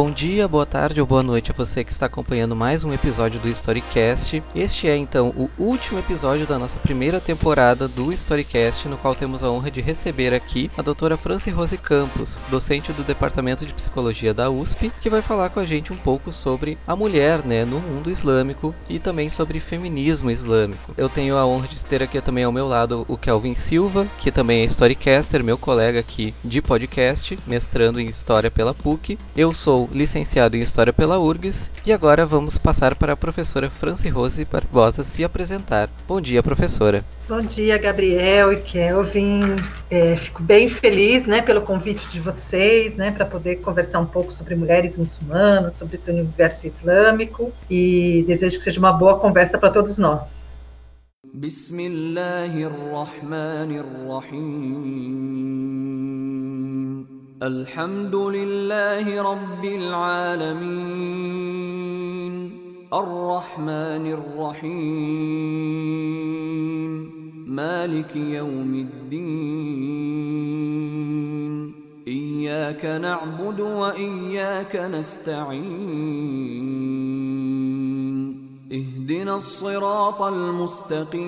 [0.00, 3.40] Bom dia, boa tarde ou boa noite a você que está acompanhando mais um episódio
[3.40, 4.40] do Storycast.
[4.54, 9.42] Este é então o último episódio da nossa primeira temporada do Storycast, no qual temos
[9.42, 14.32] a honra de receber aqui a doutora Franci Rose Campos, docente do Departamento de Psicologia
[14.32, 17.80] da USP, que vai falar com a gente um pouco sobre a mulher né, no
[17.80, 20.94] mundo islâmico e também sobre feminismo islâmico.
[20.96, 24.30] Eu tenho a honra de ter aqui também ao meu lado o Kelvin Silva, que
[24.30, 29.18] também é Storycaster, meu colega aqui de podcast, mestrando em História pela PUC.
[29.36, 33.70] Eu sou sou licenciado em História pela URGS e agora vamos passar para a professora
[33.70, 35.88] Franci Rose Barbosa se apresentar.
[36.06, 37.04] Bom dia, professora.
[37.28, 39.56] Bom dia, Gabriel e Kelvin.
[39.90, 44.32] É, fico bem feliz né, pelo convite de vocês, né, para poder conversar um pouco
[44.32, 49.70] sobre mulheres muçulmanas, sobre esse universo islâmico e desejo que seja uma boa conversa para
[49.70, 50.48] todos nós.
[57.42, 60.98] الحمد لله رب العالمين.
[62.92, 64.72] الرحمن الرحيم.
[67.46, 69.34] مالك يوم الدين.
[72.08, 75.68] إياك نعبد وإياك نستعين.
[78.72, 81.18] اهدنا الصراط المستقيم.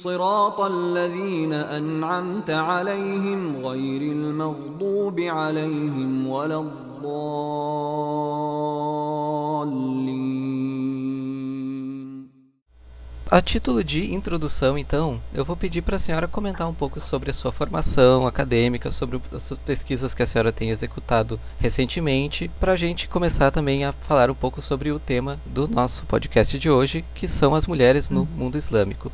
[0.00, 7.56] صراط الذين أنعمت عليهم غير المغضوب عليهم ولا الضالين
[13.28, 17.28] A título de introdução, então, eu vou pedir para a senhora comentar um pouco sobre
[17.28, 22.76] a sua formação acadêmica, sobre as pesquisas que a senhora tem executado recentemente, para a
[22.76, 27.04] gente começar também a falar um pouco sobre o tema do nosso podcast de hoje,
[27.16, 29.10] que são as mulheres no mundo islâmico.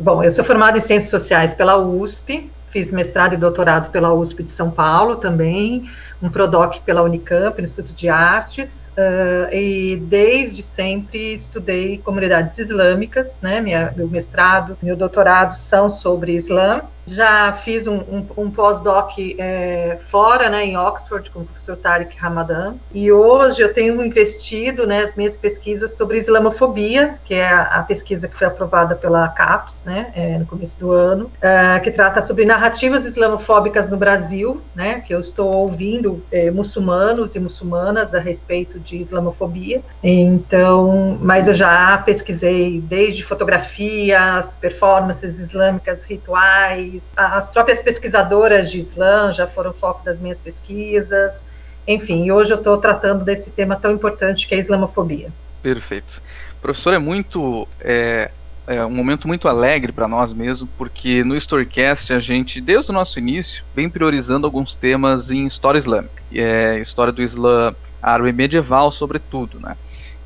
[0.00, 4.42] Bom, eu sou formada em Ciências Sociais pela USP, fiz mestrado e doutorado pela USP
[4.42, 5.88] de São Paulo também,
[6.20, 13.40] um PRODOC pela Unicamp, no Instituto de Artes, uh, e desde sempre estudei comunidades islâmicas,
[13.42, 19.12] né, minha, meu mestrado, meu doutorado são sobre Islã, já fiz um, um, um pós-doc
[19.38, 24.86] é, fora, né, em Oxford, com o professor Tariq Ramadan, e hoje eu tenho investido
[24.86, 29.28] né, as minhas pesquisas sobre islamofobia, que é a, a pesquisa que foi aprovada pela
[29.28, 34.62] CAPES, né, é, no começo do ano, é, que trata sobre narrativas islamofóbicas no Brasil,
[34.74, 41.48] né, que eu estou ouvindo é, muçulmanos e muçulmanas a respeito de islamofobia, então, mas
[41.48, 49.72] eu já pesquisei desde fotografias, performances islâmicas, rituais, as próprias pesquisadoras de Islã já foram
[49.72, 51.44] foco das minhas pesquisas,
[51.86, 55.30] enfim, e hoje eu estou tratando desse tema tão importante que é a islamofobia.
[55.62, 56.22] Perfeito.
[56.60, 57.66] Professor, é muito.
[57.80, 58.30] É,
[58.66, 62.94] é um momento muito alegre para nós mesmo, porque no Storycast a gente, desde o
[62.94, 66.22] nosso início, vem priorizando alguns temas em história islâmica.
[66.32, 69.76] É, história do Islã árabe medieval, sobretudo, né?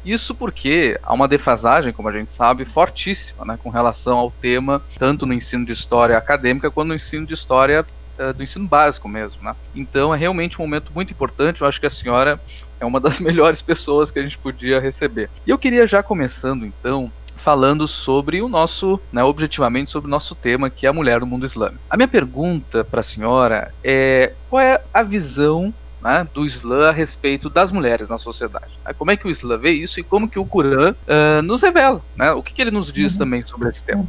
[0.07, 4.81] Isso porque há uma defasagem, como a gente sabe, fortíssima né, com relação ao tema,
[4.97, 7.85] tanto no ensino de história acadêmica quanto no ensino de história
[8.17, 9.43] uh, do ensino básico mesmo.
[9.43, 9.57] Né?
[9.75, 11.61] Então é realmente um momento muito importante.
[11.61, 12.41] Eu acho que a senhora
[12.79, 15.29] é uma das melhores pessoas que a gente podia receber.
[15.45, 20.35] E eu queria já começando então falando sobre o nosso, né, objetivamente sobre o nosso
[20.35, 21.83] tema, que é a mulher no mundo islâmico.
[21.91, 25.73] A minha pergunta para a senhora é qual é a visão
[26.07, 28.71] né, do Islã a respeito das mulheres na sociedade.
[28.97, 32.01] Como é que o Islã vê isso e como que o Corão uh, nos revela?
[32.15, 32.31] Né?
[32.31, 33.19] O que, que ele nos diz uhum.
[33.19, 34.07] também sobre esse tema?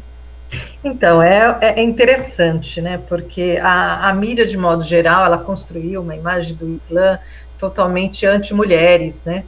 [0.84, 3.02] Então, é, é interessante, né?
[3.10, 7.20] Porque a, a mídia, de modo geral, ela construiu uma imagem do Islã
[7.58, 9.44] totalmente anti-mulheres, né?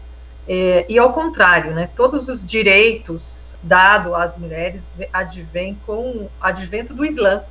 [0.47, 1.87] É, e ao contrário, né?
[1.95, 4.81] Todos os direitos dados às mulheres
[5.13, 7.43] advêm com o advento do Islã,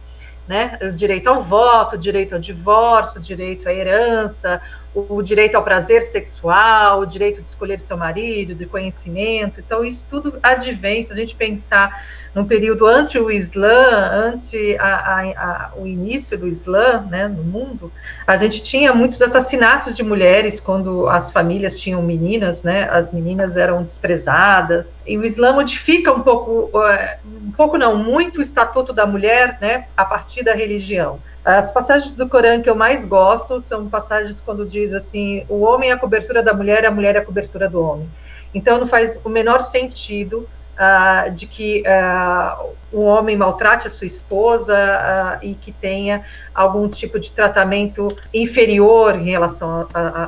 [0.47, 0.79] né?
[0.83, 4.61] O direito ao voto, o direito ao divórcio, o direito à herança,
[5.09, 9.61] o direito ao prazer sexual, o direito de escolher seu marido, de conhecimento.
[9.61, 14.87] Então, isso tudo advém, se a gente pensar num período ante o Islã, ante a,
[14.87, 17.91] a, a, o início do Islã né, no mundo,
[18.27, 23.57] a gente tinha muitos assassinatos de mulheres quando as famílias tinham meninas, né, as meninas
[23.57, 24.95] eram desprezadas.
[25.07, 27.19] E o Islã modifica um pouco, eh,
[27.49, 31.19] um pouco não, muito o estatuto da mulher né, a partir da religião.
[31.43, 35.89] As passagens do Corão que eu mais gosto são passagens quando diz assim: o homem
[35.89, 38.07] é a cobertura da mulher, a mulher é a cobertura do homem.
[38.55, 40.47] Então não faz o menor sentido
[40.79, 46.89] uh, de que uh, um homem maltrate a sua esposa uh, e que tenha algum
[46.89, 49.87] tipo de tratamento inferior em relação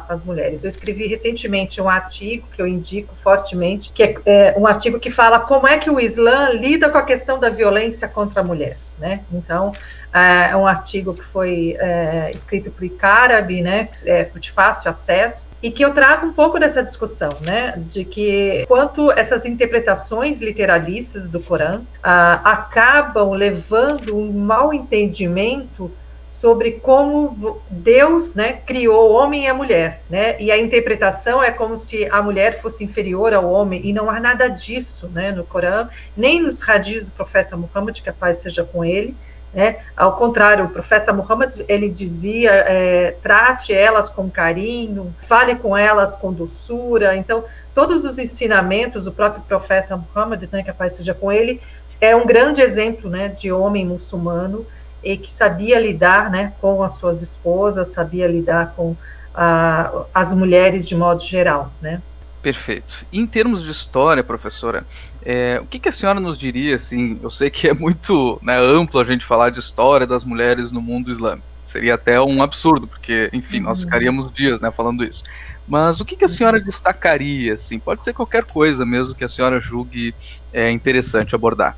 [0.09, 0.63] às mulheres.
[0.63, 5.11] Eu escrevi recentemente um artigo que eu indico fortemente, que é, é, um artigo que
[5.11, 8.77] fala como é que o Islã lida com a questão da violência contra a mulher.
[8.99, 9.23] Né?
[9.33, 9.73] Então,
[10.13, 15.71] é um artigo que foi é, escrito por Icarabi, né, é, de fácil acesso, e
[15.71, 21.41] que eu trago um pouco dessa discussão, né, de que quanto essas interpretações literalistas do
[21.41, 25.91] Corão ah, acabam levando um mal entendimento
[26.33, 31.51] sobre como Deus, né, criou o homem e a mulher, né, e a interpretação é
[31.51, 35.45] como se a mulher fosse inferior ao homem, e não há nada disso, né, no
[35.45, 39.15] Corão, nem nos hadis do profeta Muhammad, que a paz seja com ele,
[39.53, 39.79] né?
[39.97, 46.15] Ao contrário, o profeta Muhammad ele dizia: é, trate elas com carinho, fale com elas
[46.15, 47.17] com doçura.
[47.17, 47.45] Então,
[47.75, 51.61] todos os ensinamentos do próprio profeta Muhammad, né, que a paz seja com ele,
[52.01, 54.65] é um grande exemplo né, de homem muçulmano
[55.03, 58.95] e que sabia lidar né, com as suas esposas, sabia lidar com
[59.35, 61.71] a, as mulheres de modo geral.
[61.81, 62.01] Né?
[62.43, 63.05] Perfeito.
[63.13, 64.87] Em termos de história, professora,
[65.23, 68.57] é, o que, que, a senhora nos diria, assim, eu sei que é muito né,
[68.59, 72.87] amplo a gente falar de história das mulheres no mundo islâmico, seria até um absurdo,
[72.87, 73.85] porque, enfim, nós uhum.
[73.85, 75.23] ficaríamos dias né, falando isso.
[75.69, 76.65] Mas o que, que, a senhora uhum.
[76.65, 80.15] destacaria, assim, pode ser qualquer coisa mesmo que a senhora julgue
[80.53, 81.77] é, interessante abordar.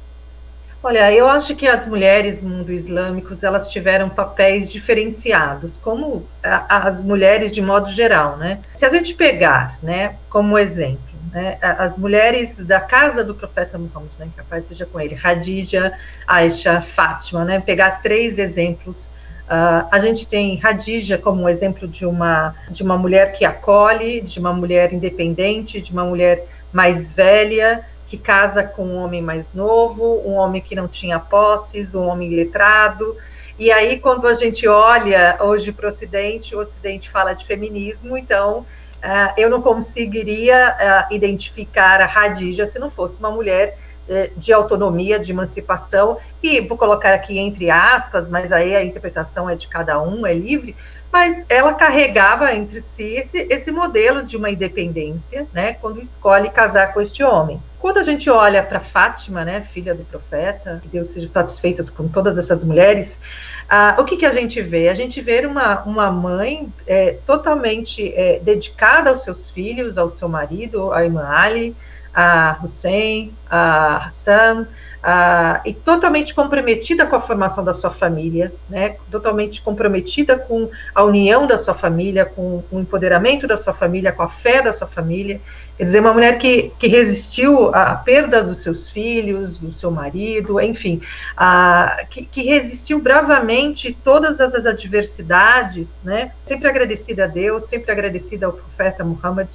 [0.85, 7.05] Olha, eu acho que as mulheres no mundo islâmico elas tiveram papéis diferenciados, como as
[7.05, 8.59] mulheres de modo geral, né?
[8.75, 10.99] Se a gente pegar, né, como exemplo,
[11.33, 15.17] né, as mulheres da casa do profeta Muhammad, né, que a paz seja com ele,
[15.23, 15.93] Hadija,
[16.27, 19.07] Aisha, Fátima, né, pegar três exemplos.
[19.45, 24.21] Uh, a gente tem Hadija como um exemplo de uma, de uma mulher que acolhe,
[24.21, 29.55] de uma mulher independente, de uma mulher mais velha, que casa com um homem mais
[29.55, 33.17] novo, um homem que não tinha posses, um homem letrado.
[33.59, 38.19] E aí, quando a gente olha hoje para o Ocidente, o Ocidente fala de feminismo,
[38.19, 44.39] então uh, eu não conseguiria uh, identificar a Radija se não fosse uma mulher uh,
[44.39, 49.57] de autonomia, de emancipação, e vou colocar aqui entre aspas, mas aí a interpretação é
[49.57, 50.77] de cada um, é livre,
[51.13, 56.95] mas ela carregava entre si esse, esse modelo de uma independência, né, quando escolhe casar
[56.95, 57.63] com este homem.
[57.79, 62.09] Quando a gente olha para Fátima, né, filha do profeta, que Deus seja satisfeita com
[62.09, 63.21] todas essas mulheres,
[63.69, 64.89] ah, o que, que a gente vê?
[64.89, 70.29] A gente vê uma, uma mãe é, totalmente é, dedicada aos seus filhos, ao seu
[70.29, 71.77] marido, a Imam Ali,
[72.15, 74.67] a Hussein, a Hassan,
[75.03, 81.03] ah, e totalmente comprometida com a formação da sua família, né, totalmente comprometida com a
[81.03, 84.87] união da sua família, com, o empoderamento da sua família, com a fé da sua
[84.87, 85.41] família.
[85.77, 90.61] Quer dizer, uma mulher que, que resistiu à perda dos seus filhos, do seu marido,
[90.61, 91.01] enfim,
[91.37, 98.47] ah, que, que, resistiu bravamente todas as adversidades, né, sempre agradecida a Deus, sempre agradecida
[98.47, 99.49] ao profeta Muhammad.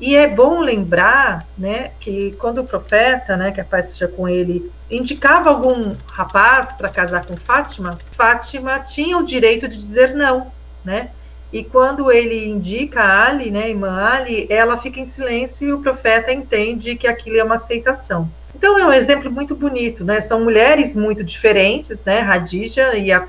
[0.00, 4.28] E é bom lembrar, né, que quando o profeta, né, que a paz seja com
[4.28, 10.48] ele, indicava algum rapaz para casar com Fátima, Fátima tinha o direito de dizer não,
[10.84, 11.10] né?
[11.52, 16.32] E quando ele indica Ali, né, irmã Ali, ela fica em silêncio e o profeta
[16.32, 18.28] entende que aquilo é uma aceitação.
[18.56, 20.20] Então é um exemplo muito bonito, né?
[20.20, 22.18] São mulheres muito diferentes, né?
[22.18, 23.24] Radija e a,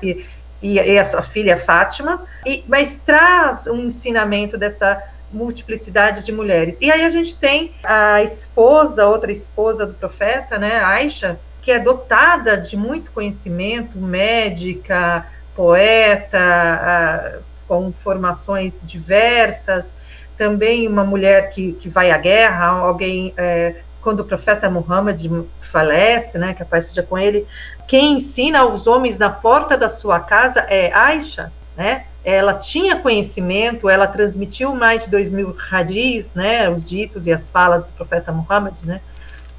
[0.60, 5.00] e a sua filha Fátima, e, mas traz um ensinamento dessa
[5.36, 6.78] multiplicidade de mulheres.
[6.80, 11.78] E aí a gente tem a esposa, outra esposa do profeta, né, Aisha, que é
[11.78, 19.94] dotada de muito conhecimento, médica, poeta, com formações diversas,
[20.38, 25.20] também uma mulher que, que vai à guerra, alguém, é, quando o profeta Muhammad
[25.60, 27.46] falece, né, que a paz seja com ele,
[27.88, 33.88] quem ensina aos homens na porta da sua casa é Aisha, né, ela tinha conhecimento,
[33.88, 38.32] ela transmitiu mais de dois mil hadis, né, os ditos e as falas do profeta
[38.32, 39.00] Muhammad, né,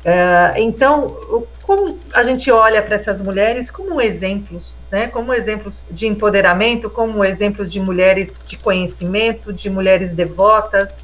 [0.03, 6.07] uh, então, como a gente olha para essas mulheres como exemplos, né, como exemplos de
[6.07, 11.01] empoderamento, como exemplos de mulheres de conhecimento, de mulheres devotas,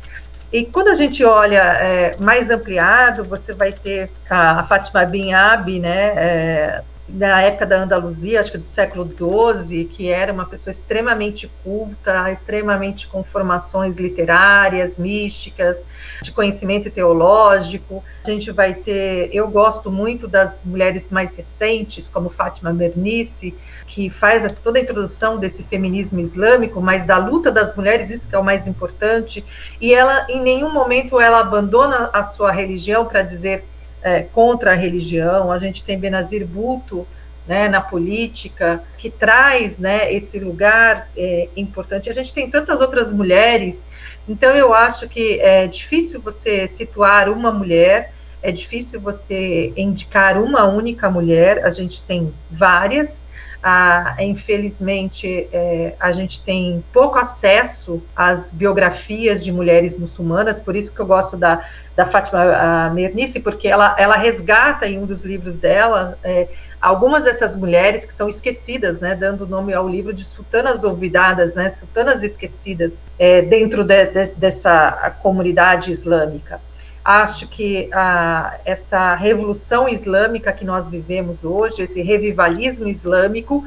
[0.52, 5.80] e quando a gente olha é, mais ampliado, você vai ter a, Fátima Bin Abi,
[5.80, 10.72] né, é, na época da Andaluzia, acho que do século XII, que era uma pessoa
[10.72, 15.86] extremamente culta, extremamente com formações literárias, místicas,
[16.22, 18.02] de conhecimento teológico.
[18.24, 23.54] A gente vai ter, eu gosto muito das mulheres mais recentes, como Fátima Bernice,
[23.86, 28.36] que faz toda a introdução desse feminismo islâmico, mas da luta das mulheres, isso que
[28.36, 29.44] é o mais importante.
[29.80, 33.66] E ela, em nenhum momento, ela abandona a sua religião para dizer
[34.04, 37.08] é, contra a religião, a gente tem Benazir Bhutto,
[37.48, 42.10] né, na política, que traz né, esse lugar é, importante.
[42.10, 43.86] A gente tem tantas outras mulheres,
[44.28, 50.66] então eu acho que é difícil você situar uma mulher, é difícil você indicar uma
[50.66, 53.24] única mulher, a gente tem várias,
[53.66, 60.94] ah, infelizmente, é, a gente tem pouco acesso às biografias de mulheres muçulmanas, por isso
[60.94, 65.58] que eu gosto da, da Fátima Mernice, porque ela, ela resgata em um dos livros
[65.58, 66.50] dela é,
[66.82, 71.70] algumas dessas mulheres que são esquecidas, né, dando nome ao livro de sultanas olvidadas, né,
[71.70, 76.60] sultanas esquecidas é, dentro de, de, dessa comunidade islâmica
[77.04, 83.64] acho que a, essa revolução islâmica que nós vivemos hoje, esse revivalismo islâmico,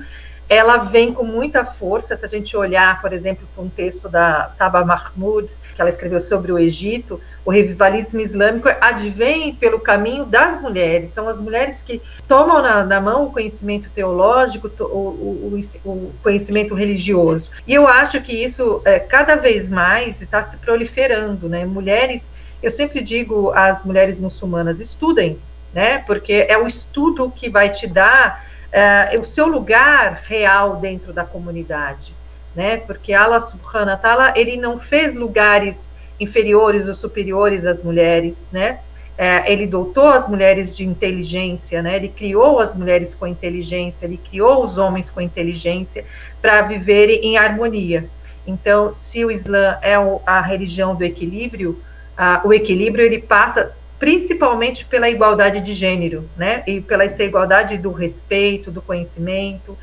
[0.48, 2.16] ela vem com muita força.
[2.16, 6.20] Se a gente olhar, por exemplo, para um texto da Saba Mahmoud, que ela escreveu
[6.20, 11.10] sobre o Egito, o revivalismo islâmico advém pelo caminho das mulheres.
[11.10, 16.74] São as mulheres que tomam na, na mão o conhecimento teológico, o, o, o, conhecimento
[16.74, 17.50] religioso.
[17.66, 21.48] E eu acho que isso, é, cada vez mais, está se proliferando.
[21.48, 21.64] Né?
[21.64, 22.30] Mulheres
[22.62, 25.38] eu sempre digo às mulheres muçulmanas: estudem,
[25.72, 25.98] né?
[25.98, 31.24] Porque é o estudo que vai te dar é, o seu lugar real dentro da
[31.24, 32.14] comunidade,
[32.54, 32.76] né?
[32.78, 38.80] Porque Allah subhanahu wa ta'ala, ele não fez lugares inferiores ou superiores às mulheres, né?
[39.18, 41.96] É, ele doutou as mulheres de inteligência, né?
[41.96, 46.04] Ele criou as mulheres com inteligência, ele criou os homens com inteligência
[46.42, 48.10] para viverem em harmonia.
[48.46, 49.94] Então, se o Islã é
[50.26, 51.80] a religião do equilíbrio,
[52.16, 56.62] ah, o equilíbrio ele passa principalmente pela igualdade de gênero, né?
[56.66, 59.76] E pela essa igualdade do respeito, do conhecimento.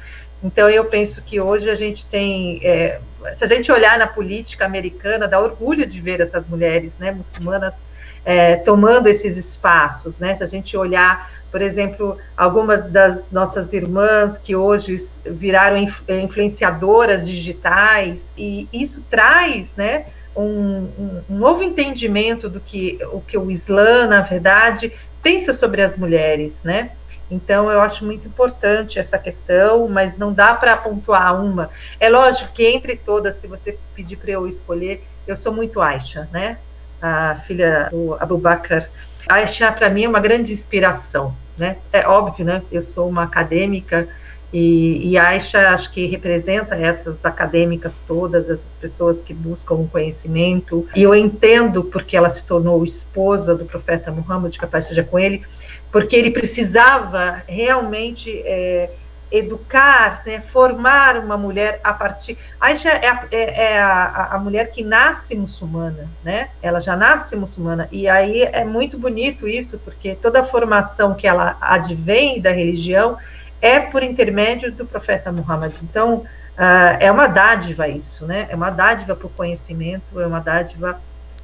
[0.43, 2.99] Então, eu penso que hoje a gente tem, é,
[3.33, 7.81] se a gente olhar na política americana, dá orgulho de ver essas mulheres, né, muçulmanas,
[8.25, 10.35] é, tomando esses espaços, né?
[10.35, 15.77] Se a gente olhar, por exemplo, algumas das nossas irmãs que hoje viraram
[16.09, 20.05] influenciadoras digitais, e isso traz, né?
[20.35, 25.97] Um, um, novo entendimento do que o que o Islã, na verdade, pensa sobre as
[25.97, 26.91] mulheres, né?
[27.31, 31.69] Então, eu acho muito importante essa questão, mas não dá para pontuar uma.
[31.99, 36.27] É lógico que entre todas, se você pedir para eu escolher, eu sou muito Aisha,
[36.31, 36.57] né?
[37.01, 38.87] A filha do Abu Bakr.
[39.27, 41.77] Aisha, para mim, é uma grande inspiração, né?
[41.91, 42.61] É óbvio, né?
[42.71, 44.07] Eu sou uma acadêmica,
[44.53, 50.87] e, e Aisha acho que representa essas acadêmicas todas, essas pessoas que buscam o conhecimento.
[50.95, 55.03] E eu entendo porque ela se tornou esposa do profeta Muhammad, que a paz seja
[55.03, 55.43] com ele,
[55.91, 58.91] porque ele precisava realmente é,
[59.31, 62.37] educar, né, formar uma mulher a partir.
[62.61, 66.49] Aisha é, a, é, é a, a, mulher que nasce muçulmana, né?
[66.61, 67.89] Ela já nasce muçulmana.
[67.91, 73.17] E aí é muito bonito isso, porque toda a formação que ela advém da religião
[73.63, 75.73] é por intermédio do profeta Muhammad.
[75.81, 78.45] Então, uh, é uma dádiva isso, né?
[78.49, 80.99] É uma dádiva para o conhecimento, é uma dádiva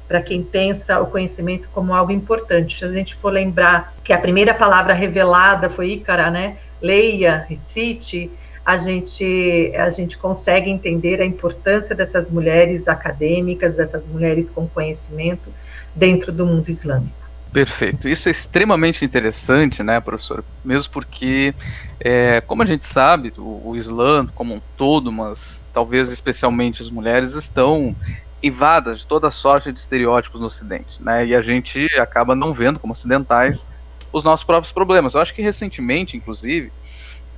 [0.06, 2.78] para quem pensa o conhecimento como algo importante.
[2.78, 6.58] Se a gente for lembrar que a primeira palavra revelada foi Ícara, né?
[6.82, 8.30] Leia, recite,
[8.66, 15.50] a gente, a gente consegue entender a importância dessas mulheres acadêmicas, dessas mulheres com conhecimento
[15.94, 17.19] dentro do mundo islâmico.
[17.52, 18.08] Perfeito.
[18.08, 20.44] Isso é extremamente interessante, né, professor?
[20.64, 21.52] Mesmo porque,
[21.98, 26.90] é, como a gente sabe, o, o Islã como um todo, mas talvez especialmente as
[26.90, 27.94] mulheres, estão
[28.42, 31.26] ivadas de toda sorte de estereótipos no Ocidente, né?
[31.26, 33.66] E a gente acaba não vendo como ocidentais
[34.12, 35.14] os nossos próprios problemas.
[35.14, 36.72] Eu acho que recentemente, inclusive,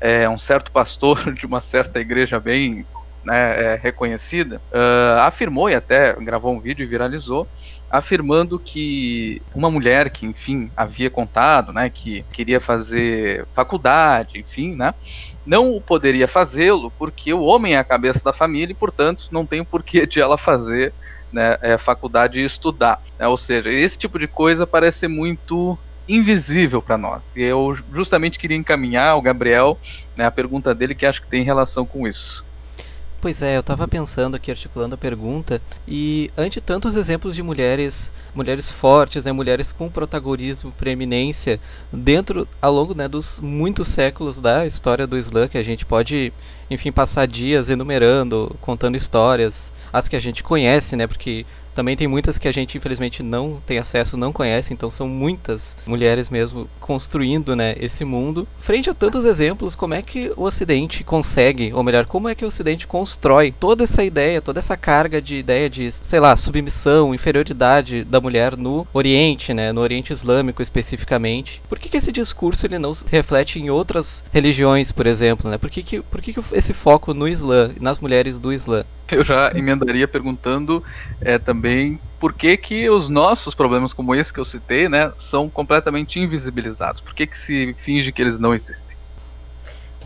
[0.00, 2.84] é, um certo pastor de uma certa igreja bem
[3.24, 7.46] né, é, reconhecida uh, afirmou e até gravou um vídeo e viralizou
[7.92, 14.94] afirmando que uma mulher que, enfim, havia contado, né, que queria fazer faculdade, enfim, né,
[15.44, 19.60] não poderia fazê-lo porque o homem é a cabeça da família e, portanto, não tem
[19.60, 20.94] o porquê de ela fazer
[21.30, 23.02] né, é, faculdade e estudar.
[23.18, 23.28] Né?
[23.28, 27.22] Ou seja, esse tipo de coisa parece muito invisível para nós.
[27.36, 29.78] E eu justamente queria encaminhar ao Gabriel
[30.16, 32.44] né, a pergunta dele que acho que tem relação com isso.
[33.22, 38.12] Pois é, eu estava pensando aqui, articulando a pergunta, e ante tantos exemplos de mulheres,
[38.34, 41.60] mulheres fortes, né, mulheres com protagonismo, preeminência,
[41.92, 46.32] dentro, ao longo né, dos muitos séculos da história do Islã, que a gente pode,
[46.68, 52.06] enfim, passar dias enumerando, contando histórias, as que a gente conhece, né, porque Também tem
[52.06, 56.68] muitas que a gente infelizmente não tem acesso, não conhece, então são muitas mulheres mesmo
[56.80, 58.46] construindo, né, esse mundo.
[58.58, 62.44] Frente a tantos exemplos, como é que o Ocidente consegue, ou melhor, como é que
[62.44, 67.14] o Ocidente constrói toda essa ideia, toda essa carga de ideia de, sei lá, submissão,
[67.14, 71.62] inferioridade da mulher no Oriente, né, no Oriente Islâmico especificamente?
[71.68, 75.58] Por que, que esse discurso ele não se reflete em outras religiões, por exemplo, né?
[75.58, 78.84] Por que, que, por que, que esse foco no Islã, nas mulheres do Islã?
[79.10, 80.82] Eu já emendaria perguntando
[81.20, 81.61] é, também
[82.18, 87.00] por que, que os nossos problemas como esse que eu citei, né, são completamente invisibilizados?
[87.00, 88.96] Por que, que se finge que eles não existem?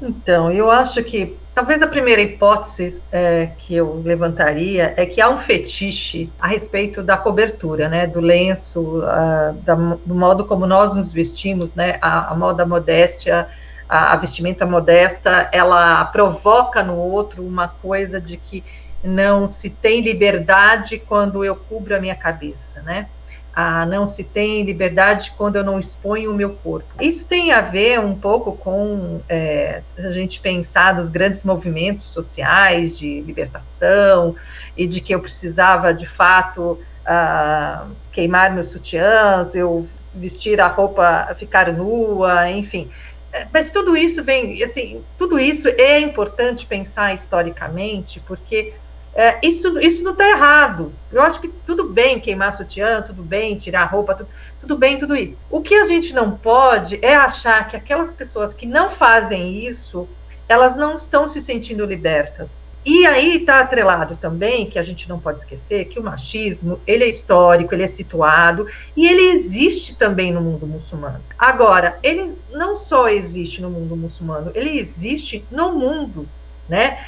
[0.02, 5.28] Então, eu acho que talvez a primeira hipótese é, que eu levantaria é que há
[5.28, 10.94] um fetiche a respeito da cobertura, né, do lenço, a, da, do modo como nós
[10.94, 13.48] nos vestimos, né, a, a moda modéstia,
[13.88, 18.62] a, a vestimenta modesta, ela provoca no outro uma coisa de que
[19.06, 23.08] não se tem liberdade quando eu cubro a minha cabeça, né?
[23.54, 26.86] Ah, não se tem liberdade quando eu não exponho o meu corpo.
[27.00, 32.98] Isso tem a ver um pouco com é, a gente pensar nos grandes movimentos sociais
[32.98, 34.36] de libertação
[34.76, 41.34] e de que eu precisava de fato ah, queimar meus sutiãs, eu vestir a roupa,
[41.38, 42.90] ficar nua, enfim.
[43.32, 48.74] É, mas tudo isso vem, assim, tudo isso é importante pensar historicamente, porque
[49.16, 50.92] é, isso, isso não está errado.
[51.10, 54.28] Eu acho que tudo bem queimar sutiã, tudo bem tirar roupa, tudo,
[54.60, 55.40] tudo bem, tudo isso.
[55.50, 60.06] O que a gente não pode é achar que aquelas pessoas que não fazem isso,
[60.46, 62.66] elas não estão se sentindo libertas.
[62.84, 67.02] E aí está atrelado também, que a gente não pode esquecer, que o machismo, ele
[67.02, 71.20] é histórico, ele é situado, e ele existe também no mundo muçulmano.
[71.38, 76.28] Agora, ele não só existe no mundo muçulmano, ele existe no mundo
[76.68, 76.98] né?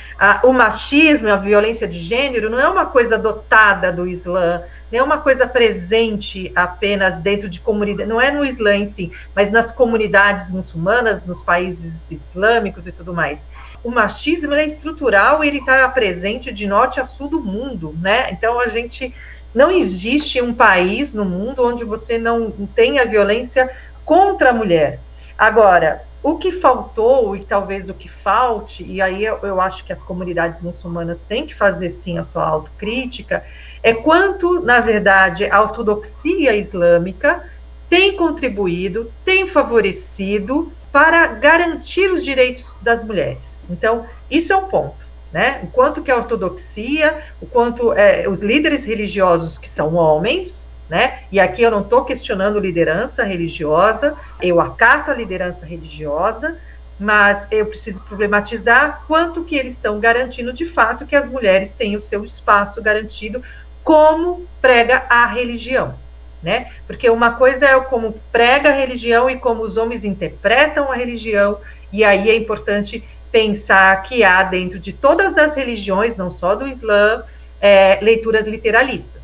[0.43, 5.03] o machismo, a violência de gênero não é uma coisa adotada do Islã, não é
[5.03, 9.71] uma coisa presente apenas dentro de comunidade, não é no Islã em si, mas nas
[9.71, 13.47] comunidades muçulmanas, nos países islâmicos e tudo mais.
[13.83, 18.31] O machismo é estrutural e ele está presente de norte a sul do mundo, né?
[18.31, 19.15] Então a gente
[19.55, 23.71] não existe um país no mundo onde você não tenha violência
[24.05, 25.00] contra a mulher.
[25.37, 29.92] Agora, o que faltou, e talvez o que falte, e aí eu, eu, acho que
[29.92, 33.44] as comunidades muçulmanas têm que fazer sim a sua autocrítica,
[33.82, 37.49] é quanto, na verdade, a ortodoxia islâmica
[37.88, 43.66] tem contribuído, tem favorecido para garantir os direitos das mulheres.
[43.70, 45.09] Então, isso é um ponto.
[45.33, 45.61] Né?
[45.62, 51.20] O quanto que a ortodoxia, o quanto é, os líderes religiosos que são homens, né?
[51.31, 56.57] E aqui eu não estou questionando liderança religiosa, eu acato a liderança religiosa,
[56.98, 61.94] mas eu preciso problematizar quanto que eles estão garantindo de fato que as mulheres têm
[61.94, 63.42] o seu espaço garantido
[63.85, 65.94] como prega a religião,
[66.42, 66.72] né?
[66.87, 71.59] Porque uma coisa é como prega a religião e como os homens interpretam a religião,
[71.92, 76.66] e aí é importante pensar que há dentro de todas as religiões, não só do
[76.66, 77.22] Islã,
[77.61, 79.17] é, leituras literalistas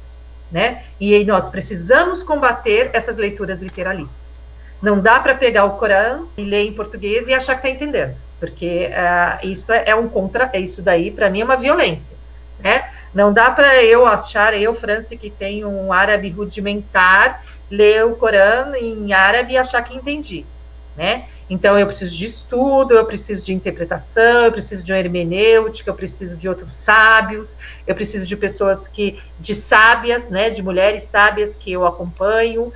[0.54, 0.84] né?
[1.00, 4.46] E nós precisamos combater essas leituras literalistas.
[4.80, 8.14] Não dá para pegar o Corão e ler em português e achar que está entendendo,
[8.38, 12.16] porque uh, isso é, é, um contra, é isso daí para mim é uma violência,
[12.60, 12.88] né?
[13.12, 18.76] Não dá para eu achar, eu, França, que tem um árabe rudimentar, ler o Corão
[18.76, 20.46] em árabe e achar que entendi,
[20.96, 21.26] né?
[21.48, 25.94] Então, eu preciso de estudo, eu preciso de interpretação, eu preciso de uma hermenêutica, eu
[25.94, 31.54] preciso de outros sábios, eu preciso de pessoas que, de sábias, né, de mulheres sábias
[31.54, 32.72] que eu acompanho, uh,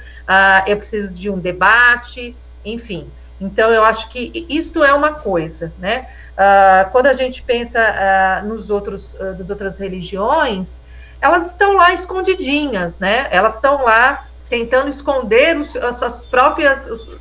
[0.66, 3.08] eu preciso de um debate, enfim.
[3.40, 6.08] Então, eu acho que isto é uma coisa, né?
[6.34, 10.82] Uh, quando a gente pensa uh, nos outros, nas outras religiões,
[11.20, 13.28] elas estão lá escondidinhas, né?
[13.30, 17.18] Elas estão lá tentando esconder os, as suas próprias, os,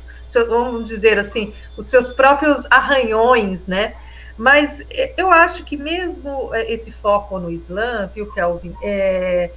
[0.48, 3.94] vamos dizer assim, os seus próprios arranhões, né?
[4.36, 8.74] Mas é, eu acho que mesmo é, esse foco no Islã, viu, Kelvin?
[8.82, 9.50] É,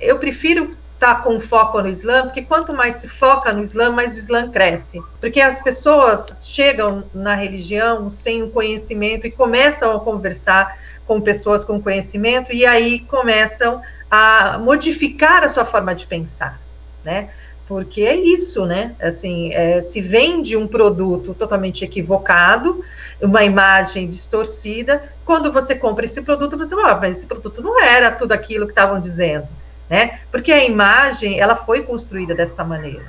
[0.00, 3.90] eu prefiro estar tá com foco no Islã, porque quanto mais se foca no Islã,
[3.90, 5.02] mais o Islã cresce.
[5.20, 11.64] Porque as pessoas chegam na religião sem o conhecimento e começam a conversar com pessoas
[11.64, 16.60] com conhecimento e aí começam a modificar a sua forma de pensar,
[17.04, 17.30] né?
[17.68, 18.94] Porque é isso, né?
[19.00, 22.82] Assim, é, se vende um produto totalmente equivocado,
[23.20, 25.12] uma imagem distorcida.
[25.22, 28.64] Quando você compra esse produto, você fala, ah, mas esse produto não era tudo aquilo
[28.64, 29.46] que estavam dizendo,
[29.88, 30.20] né?
[30.30, 33.04] Porque a imagem, ela foi construída desta maneira.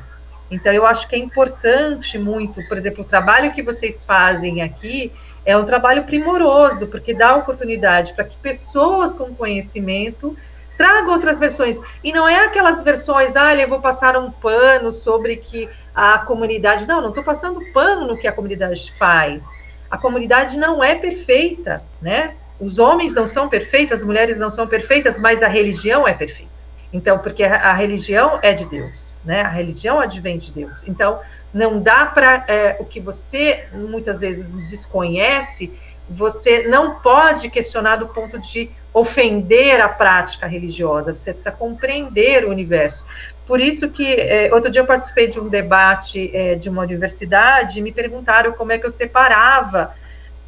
[0.51, 5.13] Então, eu acho que é importante muito, por exemplo, o trabalho que vocês fazem aqui
[5.45, 10.35] é um trabalho primoroso, porque dá oportunidade para que pessoas com conhecimento
[10.79, 11.77] traga outras versões.
[12.01, 16.87] E não é aquelas versões, ah, eu vou passar um pano sobre que a comunidade.
[16.87, 19.45] Não, não estou passando pano no que a comunidade faz.
[19.91, 22.35] A comunidade não é perfeita, né?
[22.61, 26.51] Os homens não são perfeitos, as mulheres não são perfeitas, mas a religião é perfeita.
[26.93, 29.41] Então, porque a, religião é de Deus, né?
[29.41, 30.87] A religião advém de Deus.
[30.87, 31.19] Então,
[31.53, 35.73] não dá para é, o que você muitas vezes desconhece,
[36.09, 42.49] você não pode questionar do ponto de ofender a prática religiosa, você precisa compreender o
[42.49, 43.05] universo.
[43.45, 47.79] Por isso que é, outro dia eu participei de um debate é, de uma universidade
[47.79, 49.93] e me perguntaram como é que eu separava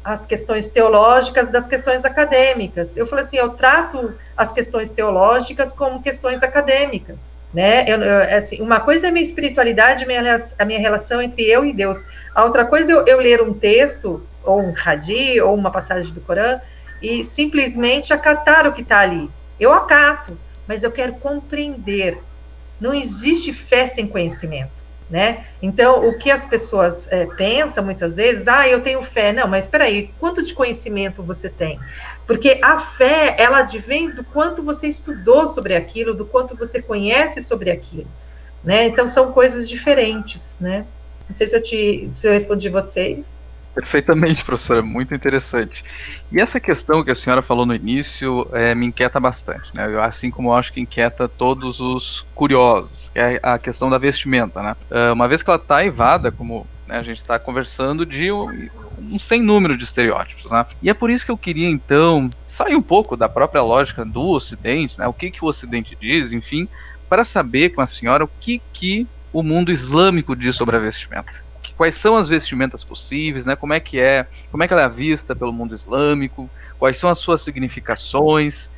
[0.04, 2.96] as questões teológicas das questões acadêmicas.
[2.96, 7.18] Eu falei assim, eu trato as questões teológicas como questões acadêmicas,
[7.54, 7.84] né?
[7.88, 10.04] Eu, eu, assim, uma coisa é a minha espiritualidade,
[10.58, 12.04] a minha relação entre eu e Deus.
[12.34, 16.12] A outra coisa é eu, eu ler um texto, ou um hadi, ou uma passagem
[16.12, 16.60] do Corão,
[17.02, 19.28] e simplesmente acatar o que está ali.
[19.58, 22.18] Eu acato, mas eu quero compreender.
[22.80, 24.70] Não existe fé sem conhecimento,
[25.10, 25.46] né?
[25.60, 29.32] Então, o que as pessoas é, pensam muitas vezes, ah, eu tenho fé.
[29.32, 31.78] Não, mas espera aí, quanto de conhecimento você tem?
[32.26, 37.42] Porque a fé, ela advém do quanto você estudou sobre aquilo, do quanto você conhece
[37.42, 38.08] sobre aquilo,
[38.64, 38.86] né?
[38.86, 40.86] Então, são coisas diferentes, né?
[41.28, 43.41] Não sei se eu te se eu respondi vocês.
[43.74, 45.82] Perfeitamente, professora, muito interessante.
[46.30, 49.86] E essa questão que a senhora falou no início é, me inquieta bastante, né?
[49.86, 53.96] Eu, assim como eu acho que inquieta todos os curiosos, que é a questão da
[53.96, 54.76] vestimenta, né?
[54.90, 58.68] Uh, uma vez que ela está aivada, como né, a gente está conversando, de um,
[59.10, 60.66] um sem número de estereótipos, né?
[60.82, 64.28] E é por isso que eu queria, então, sair um pouco da própria lógica do
[64.28, 65.06] Ocidente, né?
[65.06, 66.68] O que, que o Ocidente diz, enfim,
[67.08, 71.41] para saber com a senhora o que, que o mundo islâmico diz sobre a vestimenta
[71.82, 73.56] quais são as vestimentas possíveis, né?
[73.56, 77.10] Como é que é, como é que ela é vista pelo mundo islâmico, quais são
[77.10, 78.70] as suas significações.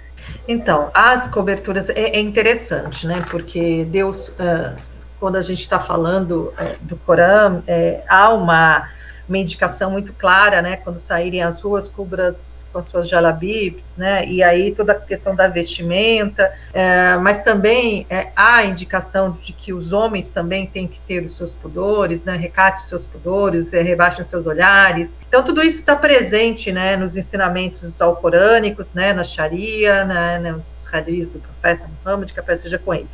[0.48, 3.22] Então, as coberturas é, é interessante, né?
[3.30, 4.74] Porque Deus, uh,
[5.20, 8.88] quando a gente está falando uh, do Corão, é, há uma,
[9.28, 10.78] uma indicação muito clara, né?
[10.78, 14.26] Quando saírem as ruas, cubras com suas jalabibs, né?
[14.26, 19.52] E aí toda a questão da vestimenta, é, mas também é, há a indicação de
[19.52, 22.36] que os homens também têm que ter os seus pudores, né?
[22.36, 23.84] Recate os seus pudores, é,
[24.18, 25.16] os seus olhares.
[25.28, 26.96] Então tudo isso está presente, né?
[26.96, 29.12] Nos ensinamentos alcorânicos, né?
[29.12, 30.38] Na Sharia, né?
[30.40, 33.08] nos hadiths do profeta Muhammad, que a paz seja com ele.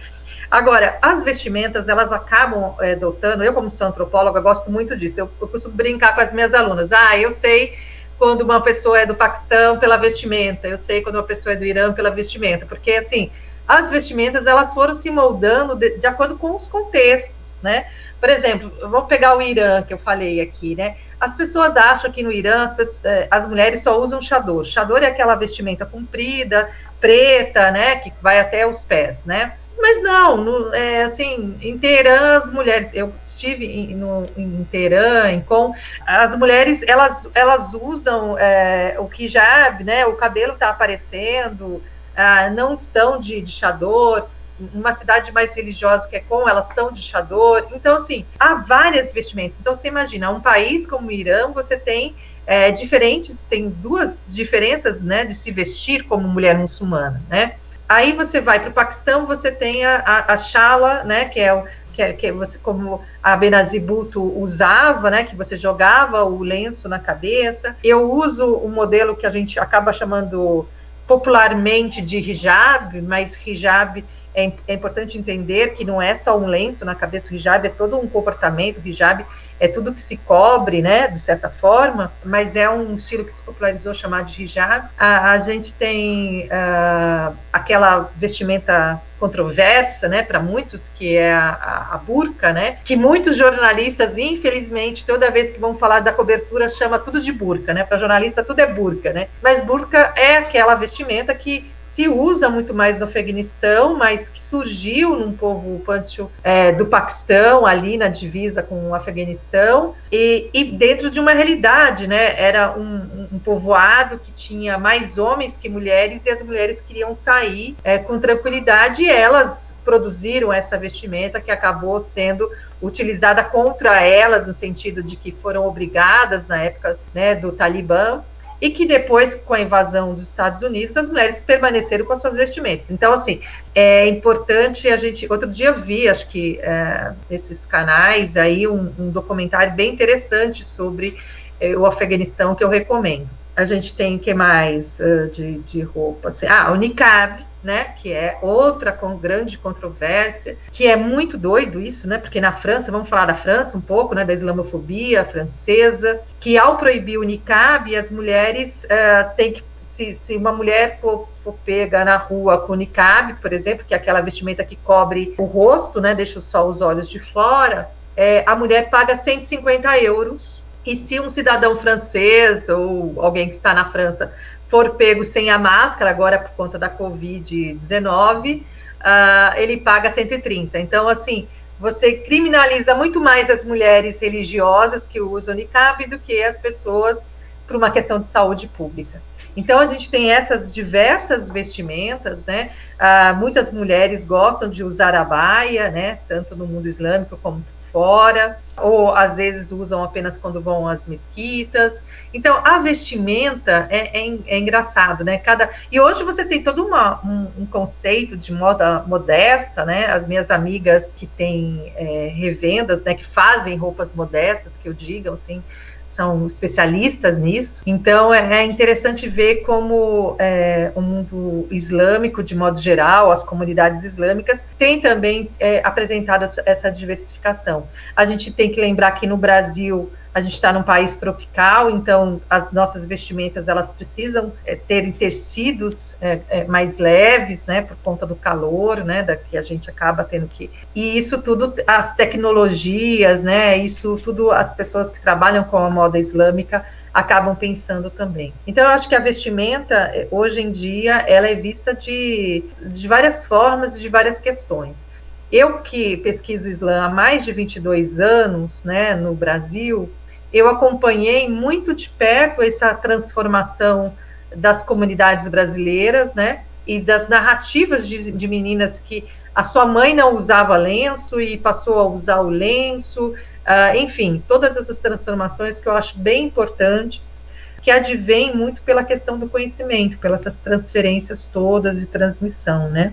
[0.51, 5.31] Agora, as vestimentas, elas acabam é, dotando, eu como sou antropóloga, gosto muito disso, eu,
[5.40, 7.79] eu costumo brincar com as minhas alunas, ah, eu sei
[8.20, 11.64] quando uma pessoa é do Paquistão pela vestimenta, eu sei quando uma pessoa é do
[11.64, 13.30] Irã pela vestimenta, porque assim,
[13.66, 17.87] as vestimentas elas foram se moldando de, de acordo com os contextos, né?
[18.20, 20.98] Por exemplo, vamos pegar o Irã que eu falei aqui, né?
[21.18, 24.64] As pessoas acham que no Irã as, pessoas, eh, as mulheres só usam chador.
[24.64, 27.96] Chador é aquela vestimenta comprida, preta, né?
[27.96, 29.54] Que vai até os pés, né?
[29.78, 35.31] Mas não, no, é, assim, em Teherã, as mulheres, eu estive em, no, em Teherã,
[35.31, 35.74] em Com,
[36.07, 41.83] as mulheres, elas, elas usam é, o hijab, né, o cabelo está aparecendo,
[42.14, 44.26] ah, não estão de, de chador,
[44.74, 49.12] uma cidade mais religiosa que é Com, elas estão de chador, então, assim, há várias
[49.12, 52.14] vestimentas, então você imagina, um país como o Irã, você tem
[52.46, 57.55] é, diferentes, tem duas diferenças, né, de se vestir como mulher muçulmana, né,
[57.90, 61.53] Aí você vai para o Paquistão, você tem a, a, a Shala, né, que é
[61.53, 66.88] o que, que você como a Benazir Bhutto usava, né, que você jogava o lenço
[66.88, 67.76] na cabeça.
[67.83, 70.66] Eu uso o modelo que a gente acaba chamando
[71.07, 76.85] popularmente de hijab, mas hijab é, é, importante entender que não é só um lenço
[76.85, 79.24] na cabeça, o hijab é todo um comportamento, o hijab
[79.61, 83.42] é tudo que se cobre, né, de certa forma, mas é um estilo que se
[83.42, 84.88] popularizou chamado de hijab.
[84.99, 91.94] A, a gente tem uh, aquela vestimenta controversa, né, para muitos, que é a, a,
[91.94, 96.99] a, burca, né, que muitos jornalistas, infelizmente, toda vez que vão falar da cobertura, chama
[96.99, 101.35] tudo de burca, né, para jornalista tudo é burca, né, mas burca é aquela vestimenta
[101.35, 106.87] que se usa muito mais no Afeganistão, mas que surgiu num povo pancho é, do
[106.87, 112.40] Paquistão, ali na divisa com o Afeganistão, e, e dentro de uma realidade, né?
[112.40, 117.76] Era um, um, povoado que tinha mais homens que mulheres, e as mulheres queriam sair
[117.83, 122.48] é, com tranquilidade, e elas produziram essa vestimenta que acabou sendo
[122.81, 128.22] utilizada contra elas, no sentido de que foram obrigadas, na época né, do Talibã,
[128.61, 132.37] e que depois, com a invasão dos Estados Unidos, as mulheres permaneceram com as suas
[132.37, 132.90] vestimentas.
[132.90, 133.40] Então, assim,
[133.75, 135.27] é importante a gente.
[135.31, 141.16] Outro dia vi, acho que é, esses canais aí, um, um, documentário bem interessante sobre
[141.59, 143.29] é, o Afeganistão que eu recomendo.
[143.57, 146.29] A gente tem o que mais uh, de, de roupa?
[146.29, 151.81] Assim, ah, o niqab, né, que é outra com grande controvérsia, que é muito doido
[151.81, 156.20] isso, né, porque na França, vamos falar da França um pouco, né, da islamofobia francesa,
[156.38, 161.29] que ao proibir o niqab, as mulheres uh, têm que se, se, uma mulher for,
[161.44, 165.44] for, pega na rua com niqab, por exemplo, que é aquela vestimenta que cobre o
[165.44, 170.62] rosto, né, deixa só os olhos de fora, é, a mulher paga 150 euros.
[170.85, 174.33] E se um cidadão francês ou alguém que está na França
[174.70, 178.64] for pego sem a máscara, agora por conta da Covid-19, uh,
[179.00, 180.78] ah, ele paga 130.
[180.78, 186.59] Então, assim, você criminaliza muito mais as mulheres religiosas que usam niqab do que as
[186.59, 187.26] pessoas
[187.66, 189.20] por uma questão de saúde pública.
[189.56, 192.70] Então, a gente tem essas diversas vestimentas, né?
[192.94, 196.20] Uh, muitas mulheres gostam de usar a baia, né?
[196.28, 202.03] Tanto no mundo islâmico como fora, ou às vezes usam apenas quando vão às mesquitas.
[202.33, 205.38] Então, a vestimenta é, é, é engraçado, né?
[205.38, 210.07] Cada e hoje você tem todo uma, um, um, conceito de moda modesta, né?
[210.07, 213.14] As minhas amigas que têm é, revendas, né?
[213.14, 215.62] Que fazem roupas modestas, que eu diga, assim,
[216.11, 217.81] são especialistas nisso.
[217.87, 224.03] Então é, é interessante ver como é, o mundo islâmico, de modo geral, as comunidades
[224.03, 227.87] islâmicas, tem também é, apresentado essa diversificação.
[228.16, 232.40] A gente tem que lembrar que no Brasil a gente está num país tropical, então
[232.48, 238.24] as nossas vestimentas elas precisam é, ter tecidos é, é, mais leves, né, por conta
[238.24, 240.70] do calor, né, da que a gente acaba tendo que.
[240.94, 246.18] E isso tudo, as tecnologias, né, isso tudo, as pessoas que trabalham com a moda
[246.18, 248.52] islâmica acabam pensando também.
[248.64, 253.44] Então, eu acho que a vestimenta, hoje em dia, ela é vista de, de várias
[253.44, 255.08] formas, de várias questões.
[255.50, 260.08] Eu que pesquiso o Islã há mais de 22 anos, né, no Brasil,
[260.52, 264.14] eu acompanhei muito de perto essa transformação
[264.54, 266.64] das comunidades brasileiras, né?
[266.86, 271.98] E das narrativas de, de meninas que a sua mãe não usava lenço e passou
[271.98, 277.46] a usar o lenço, uh, enfim, todas essas transformações que eu acho bem importantes,
[277.82, 283.12] que advêm muito pela questão do conhecimento, pelas transferências todas de transmissão, né?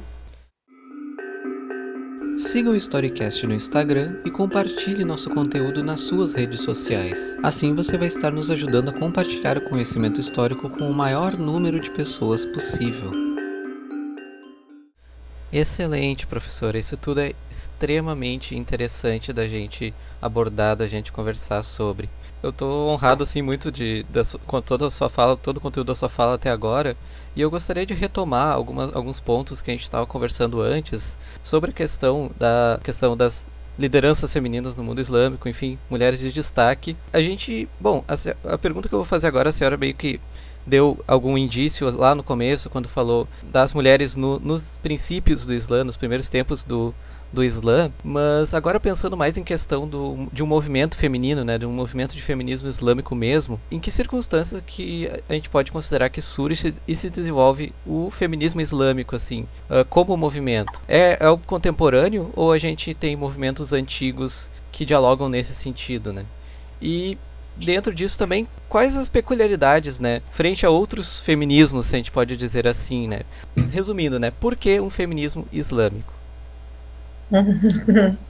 [2.37, 7.35] Siga o Storycast no Instagram e compartilhe nosso conteúdo nas suas redes sociais.
[7.41, 11.79] Assim você vai estar nos ajudando a compartilhar o conhecimento histórico com o maior número
[11.79, 13.11] de pessoas possível.
[15.51, 16.75] Excelente, professor.
[16.75, 22.07] Isso tudo é extremamente interessante da gente abordar, da gente conversar sobre.
[22.43, 25.87] Eu estou honrado assim muito de, de, com toda a sua fala, todo o conteúdo
[25.87, 26.95] da sua fala até agora.
[27.37, 31.69] E eu gostaria de retomar algumas, alguns pontos que a gente estava conversando antes sobre
[31.69, 33.47] a questão, da, questão das
[33.77, 36.97] lideranças femininas no mundo islâmico, enfim, mulheres de destaque.
[37.13, 40.19] A gente, bom, a, a pergunta que eu vou fazer agora, a senhora meio que
[40.65, 45.83] deu algum indício lá no começo, quando falou das mulheres no, nos princípios do Islã,
[45.83, 46.91] nos primeiros tempos do,
[47.31, 51.65] do Islã, mas agora pensando mais em questão do, de um movimento feminino, né, de
[51.65, 56.21] um movimento de feminismo islâmico mesmo, em que circunstâncias que a gente pode considerar que
[56.21, 60.81] surge e se desenvolve o feminismo islâmico, assim, uh, como movimento?
[60.87, 66.25] É, é algo contemporâneo ou a gente tem movimentos antigos que dialogam nesse sentido, né?
[66.81, 67.17] E
[67.55, 72.37] dentro disso também, quais as peculiaridades, né, frente a outros feminismos, se a gente pode
[72.37, 73.21] dizer assim, né?
[73.71, 76.16] Resumindo, né, por que um feminismo islâmico?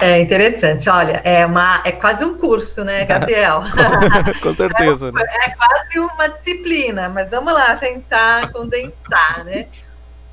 [0.00, 3.62] É interessante, olha, é, uma, é quase um curso, né, Gabriel?
[4.42, 5.08] Com certeza.
[5.08, 5.22] É, né?
[5.44, 9.66] é quase uma disciplina, mas vamos lá tentar condensar, né?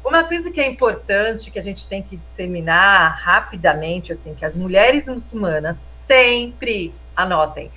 [0.04, 4.56] Uma coisa que é importante, que a gente tem que disseminar rapidamente, assim, que as
[4.56, 7.70] mulheres muçulmanas sempre, anotem,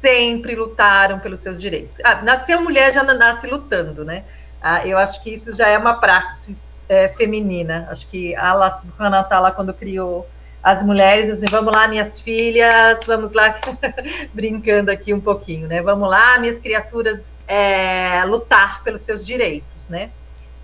[0.00, 1.98] sempre lutaram pelos seus direitos.
[2.04, 4.22] Ah, nasceu mulher, já nasce lutando, né?
[4.60, 7.88] Ah, eu acho que isso já é uma praxis é, feminina.
[7.90, 10.28] Acho que Allah subhanahu wa ta'ala, quando criou
[10.62, 13.58] as mulheres, assim, vamos lá, minhas filhas, vamos lá,
[14.32, 15.82] brincando aqui um pouquinho, né?
[15.82, 20.10] Vamos lá, minhas criaturas, é, lutar pelos seus direitos, né?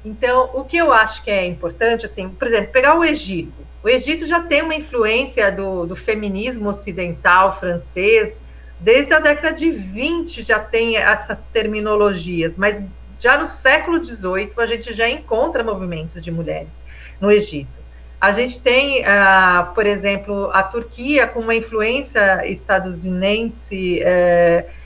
[0.05, 3.67] Então, o que eu acho que é importante, assim, por exemplo, pegar o Egito.
[3.83, 8.43] O Egito já tem uma influência do, do feminismo ocidental francês,
[8.79, 12.81] desde a década de 20 já tem essas terminologias, mas
[13.19, 16.85] já no século XVIII, a gente já encontra movimentos de mulheres
[17.21, 17.79] no Egito.
[18.21, 24.79] A gente tem, uh, por exemplo, a Turquia com uma influência estadunidense uh,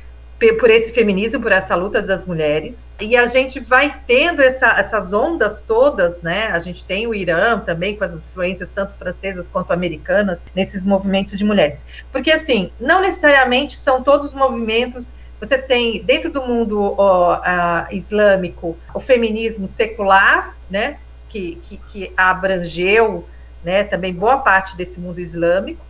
[0.59, 2.93] por esse feminismo, por essa luta das mulheres.
[3.01, 6.49] E a gente vai tendo essa, essas ondas todas, né?
[6.49, 11.39] A gente tem o Irã também, com as influências tanto francesas quanto americanas, nesses movimentos
[11.39, 11.87] de mulheres.
[12.11, 17.41] Porque, assim, não necessariamente são todos movimentos você tem, dentro do mundo ó,
[17.91, 20.99] islâmico, o feminismo secular, né?
[21.33, 23.27] que, que, que abrangeu
[23.65, 25.85] né, também boa parte desse mundo islâmico.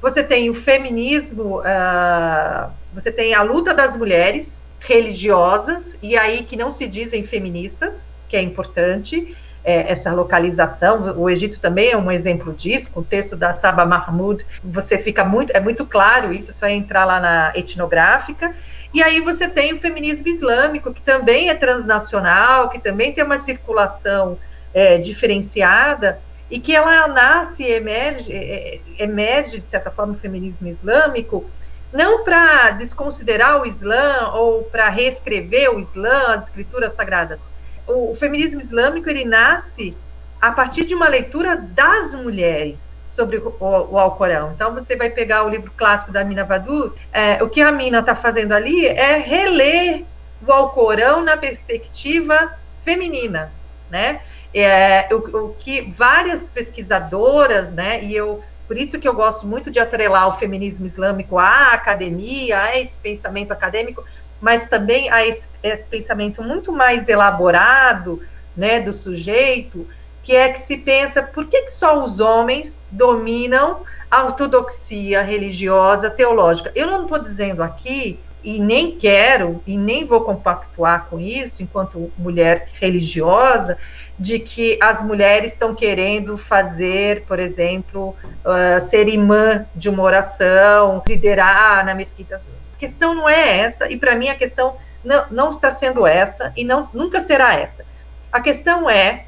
[0.00, 6.56] Você tem o feminismo, uh, você tem a luta das mulheres religiosas, e aí que
[6.56, 11.18] não se dizem feministas, que é importante, é, essa localização.
[11.18, 15.24] O Egito também é um exemplo disso, com o texto da Saba Mahmoud, você fica
[15.24, 18.54] muito, é muito claro isso, só entrar lá na etnográfica.
[18.94, 23.38] E aí você tem o feminismo islâmico, que também é transnacional, que também tem uma
[23.38, 24.38] circulação
[24.72, 30.68] é, diferenciada, e que ela nasce, emerge, é, é, emerge, de certa forma, o feminismo
[30.68, 31.44] islâmico,
[31.92, 37.40] não para desconsiderar o Islã ou para reescrever o Islã, as escrituras sagradas.
[37.88, 39.96] O, o, feminismo islâmico ele nasce
[40.40, 44.52] a partir de uma leitura das mulheres sobre o, o, Alcorão.
[44.54, 48.00] Então você vai pegar o livro clássico da Mina Vadur, é, o que a Mina
[48.00, 50.04] está fazendo ali é reler
[50.46, 52.52] o Alcorão na perspectiva
[52.84, 53.50] feminina,
[53.90, 54.20] né?
[54.54, 59.70] é, o, o, que várias pesquisadoras, né, e eu por isso que eu gosto muito
[59.70, 64.02] de atrelar o feminismo islâmico à academia, a esse pensamento acadêmico,
[64.40, 68.22] mas também a esse, esse pensamento muito mais elaborado,
[68.56, 69.86] né, do sujeito,
[70.24, 76.08] que é que se pensa por que, que só os homens dominam a ortodoxia religiosa
[76.08, 76.72] teológica.
[76.74, 82.12] Eu não estou dizendo aqui e nem quero e nem vou compactuar com isso enquanto
[82.16, 83.76] mulher religiosa
[84.18, 91.02] de que as mulheres estão querendo fazer, por exemplo, uh, ser imã de uma oração,
[91.06, 92.36] liderar na mesquita.
[92.36, 96.52] A questão não é essa, e para mim a questão não, não está sendo essa,
[96.56, 97.84] e não, nunca será essa.
[98.30, 99.24] A questão é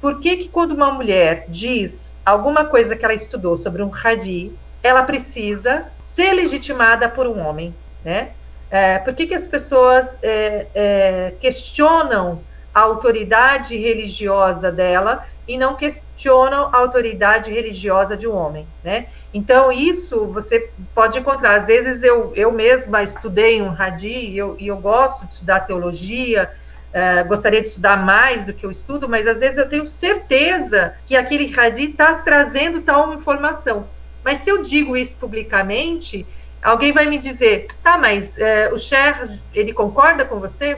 [0.00, 4.52] por que, que quando uma mulher diz alguma coisa que ela estudou sobre um hadi,
[4.82, 5.84] ela precisa
[6.14, 8.30] ser legitimada por um homem, né?
[8.70, 12.40] É, por que, que as pessoas é, é, questionam
[12.72, 19.06] a autoridade religiosa dela e não questionam a autoridade religiosa de um homem, né?
[19.34, 21.56] Então, isso você pode encontrar.
[21.56, 26.50] Às vezes, eu, eu mesma estudei um Hadi e eu, eu gosto de estudar teologia,
[26.94, 30.94] uh, gostaria de estudar mais do que eu estudo, mas às vezes eu tenho certeza
[31.06, 33.86] que aquele Hadi está trazendo tal informação.
[34.24, 36.26] Mas se eu digo isso publicamente,
[36.62, 40.76] alguém vai me dizer, tá, mas uh, o Cher, ele concorda com você?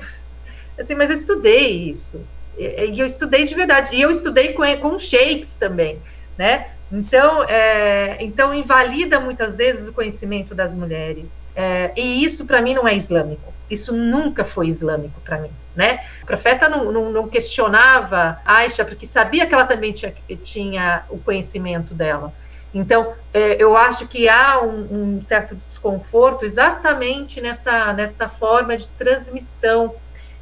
[0.78, 2.20] Assim, mas eu estudei isso.
[2.58, 3.94] E, eu estudei de verdade.
[3.94, 5.98] E eu estudei com, com shakes também,
[6.36, 6.68] né?
[6.90, 11.42] Então, é, então invalida muitas vezes o conhecimento das mulheres.
[11.56, 13.51] É, e isso para mim não é islâmico.
[13.72, 16.04] Isso nunca foi islâmico para mim, né?
[16.22, 21.18] O profeta não, não, não, questionava Aisha porque sabia que ela também tinha, tinha o
[21.18, 22.32] conhecimento dela.
[22.74, 28.88] Então, é, eu acho que há um, um certo desconforto exatamente nessa, nessa forma de
[28.88, 29.94] transmissão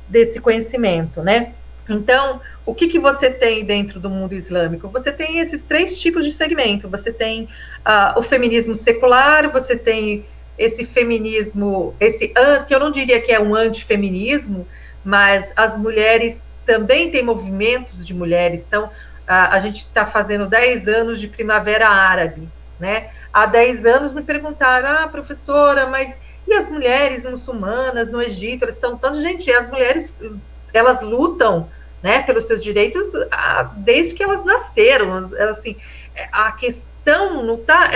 [0.09, 1.53] desse conhecimento, né?
[1.88, 4.88] Então, o que, que você tem dentro do mundo islâmico?
[4.88, 6.88] Você tem esses três tipos de segmento.
[6.88, 10.25] Você tem uh, o feminismo secular, você tem
[10.61, 12.29] esse feminismo, esse
[12.68, 14.68] que eu não diria que é um antifeminismo,
[15.03, 18.62] mas as mulheres também têm movimentos de mulheres.
[18.68, 18.90] Então, uh,
[19.27, 22.46] a gente está fazendo 10 anos de primavera árabe,
[22.79, 23.09] né?
[23.33, 28.75] Há 10 anos me perguntaram, ah, professora, mas e as mulheres muçulmanas no Egito, elas
[28.75, 30.20] estão tanto gente, as mulheres
[30.75, 31.68] elas lutam,
[32.03, 35.77] né, pelos seus direitos ah, desde que elas nasceram, assim,
[36.33, 37.90] a questão não tá,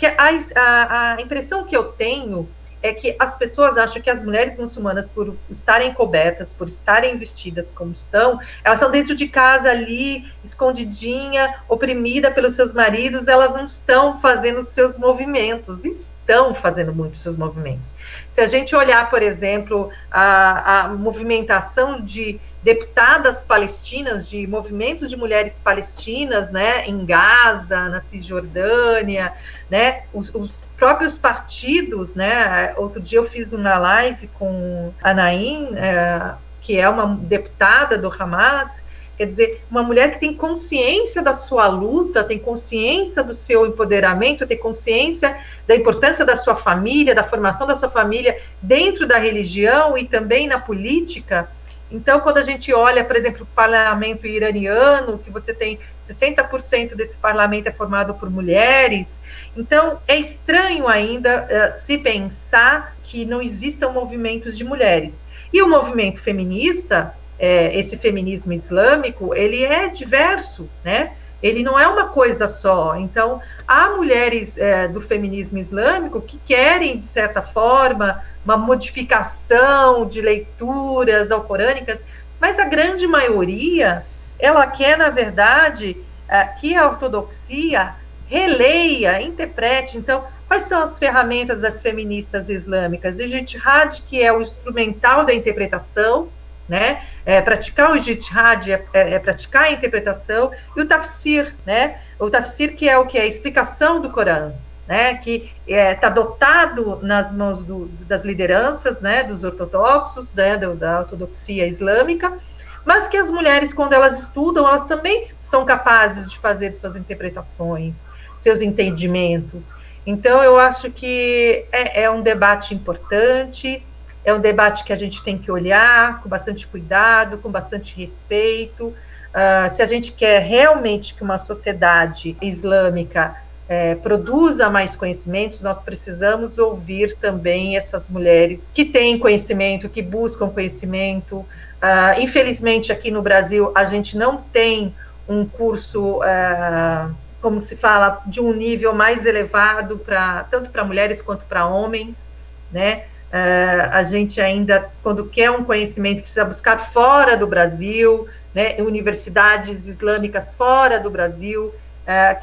[0.00, 2.48] porque a, a, a impressão que eu tenho
[2.82, 7.70] é que as pessoas acham que as mulheres muçulmanas, por estarem cobertas, por estarem vestidas
[7.70, 13.66] como estão, elas estão dentro de casa ali, escondidinha, oprimida pelos seus maridos, elas não
[13.66, 17.94] estão fazendo os seus movimentos, estão fazendo muito os seus movimentos.
[18.30, 25.16] Se a gente olhar, por exemplo, a, a movimentação de deputadas palestinas, de movimentos de
[25.16, 29.32] mulheres palestinas, né, em Gaza, na Cisjordânia,
[29.70, 35.70] né, os, os, próprios partidos, né, outro dia eu fiz uma live com a Naim,
[35.74, 38.82] é, que é uma deputada do Hamas,
[39.16, 44.46] quer dizer, uma mulher que tem consciência da sua luta, tem consciência do seu empoderamento,
[44.46, 49.96] tem consciência da importância da sua família, da formação da sua família dentro da religião
[49.96, 51.50] e também na política,
[51.90, 57.16] então, quando a gente olha, por exemplo, o parlamento iraniano, que você tem 60% desse
[57.16, 59.20] parlamento é formado por mulheres,
[59.56, 65.24] então é estranho ainda uh, se pensar que não existam movimentos de mulheres.
[65.52, 71.12] E o movimento feminista, é, esse feminismo islâmico, ele é diverso, né?
[71.42, 72.96] Ele não é uma coisa só.
[72.96, 80.20] Então, há mulheres é, do feminismo islâmico que querem, de certa forma, uma modificação de
[80.20, 82.04] leituras alcorânicas,
[82.40, 84.04] mas a grande maioria
[84.38, 85.96] ela quer, na verdade,
[86.28, 87.94] é, que a ortodoxia
[88.26, 89.98] releia, interprete.
[89.98, 93.18] Então, quais são as ferramentas das feministas islâmicas?
[93.18, 96.28] O jihad, que é o instrumental da interpretação,
[96.68, 97.02] né?
[97.30, 102.00] É, praticar o jihad é, é, é, praticar a interpretação, e o tafsir, né?
[102.18, 103.16] O tafsir que é o que?
[103.16, 104.52] É a explicação do Corão,
[104.84, 105.14] né?
[105.14, 109.22] Que está é, dotado nas mãos do, das lideranças, né?
[109.22, 110.56] Dos ortodoxos, né?
[110.56, 112.36] da, da ortodoxia islâmica,
[112.84, 118.08] mas que as mulheres, quando elas estudam, elas também são capazes de fazer suas interpretações,
[118.40, 119.72] seus entendimentos.
[120.04, 123.84] Então, eu acho que é, é um debate importante,
[124.24, 128.86] é um debate que a gente tem que olhar com bastante cuidado, com bastante respeito.
[128.86, 133.36] Uh, se a gente quer realmente que uma sociedade islâmica
[133.68, 140.48] é, produza mais conhecimentos, nós precisamos ouvir também essas mulheres que têm conhecimento, que buscam
[140.48, 141.46] conhecimento,
[141.80, 144.94] Uh, infelizmente, aqui no Brasil, a gente não tem
[145.26, 151.22] um curso, uh, como se fala, de um nível mais elevado, pra, tanto para mulheres
[151.22, 152.30] quanto para homens,
[152.70, 153.04] né?
[153.32, 158.76] Uh, a gente ainda, quando quer um conhecimento, precisa buscar fora do Brasil, né?
[158.80, 161.72] Universidades islâmicas fora do Brasil,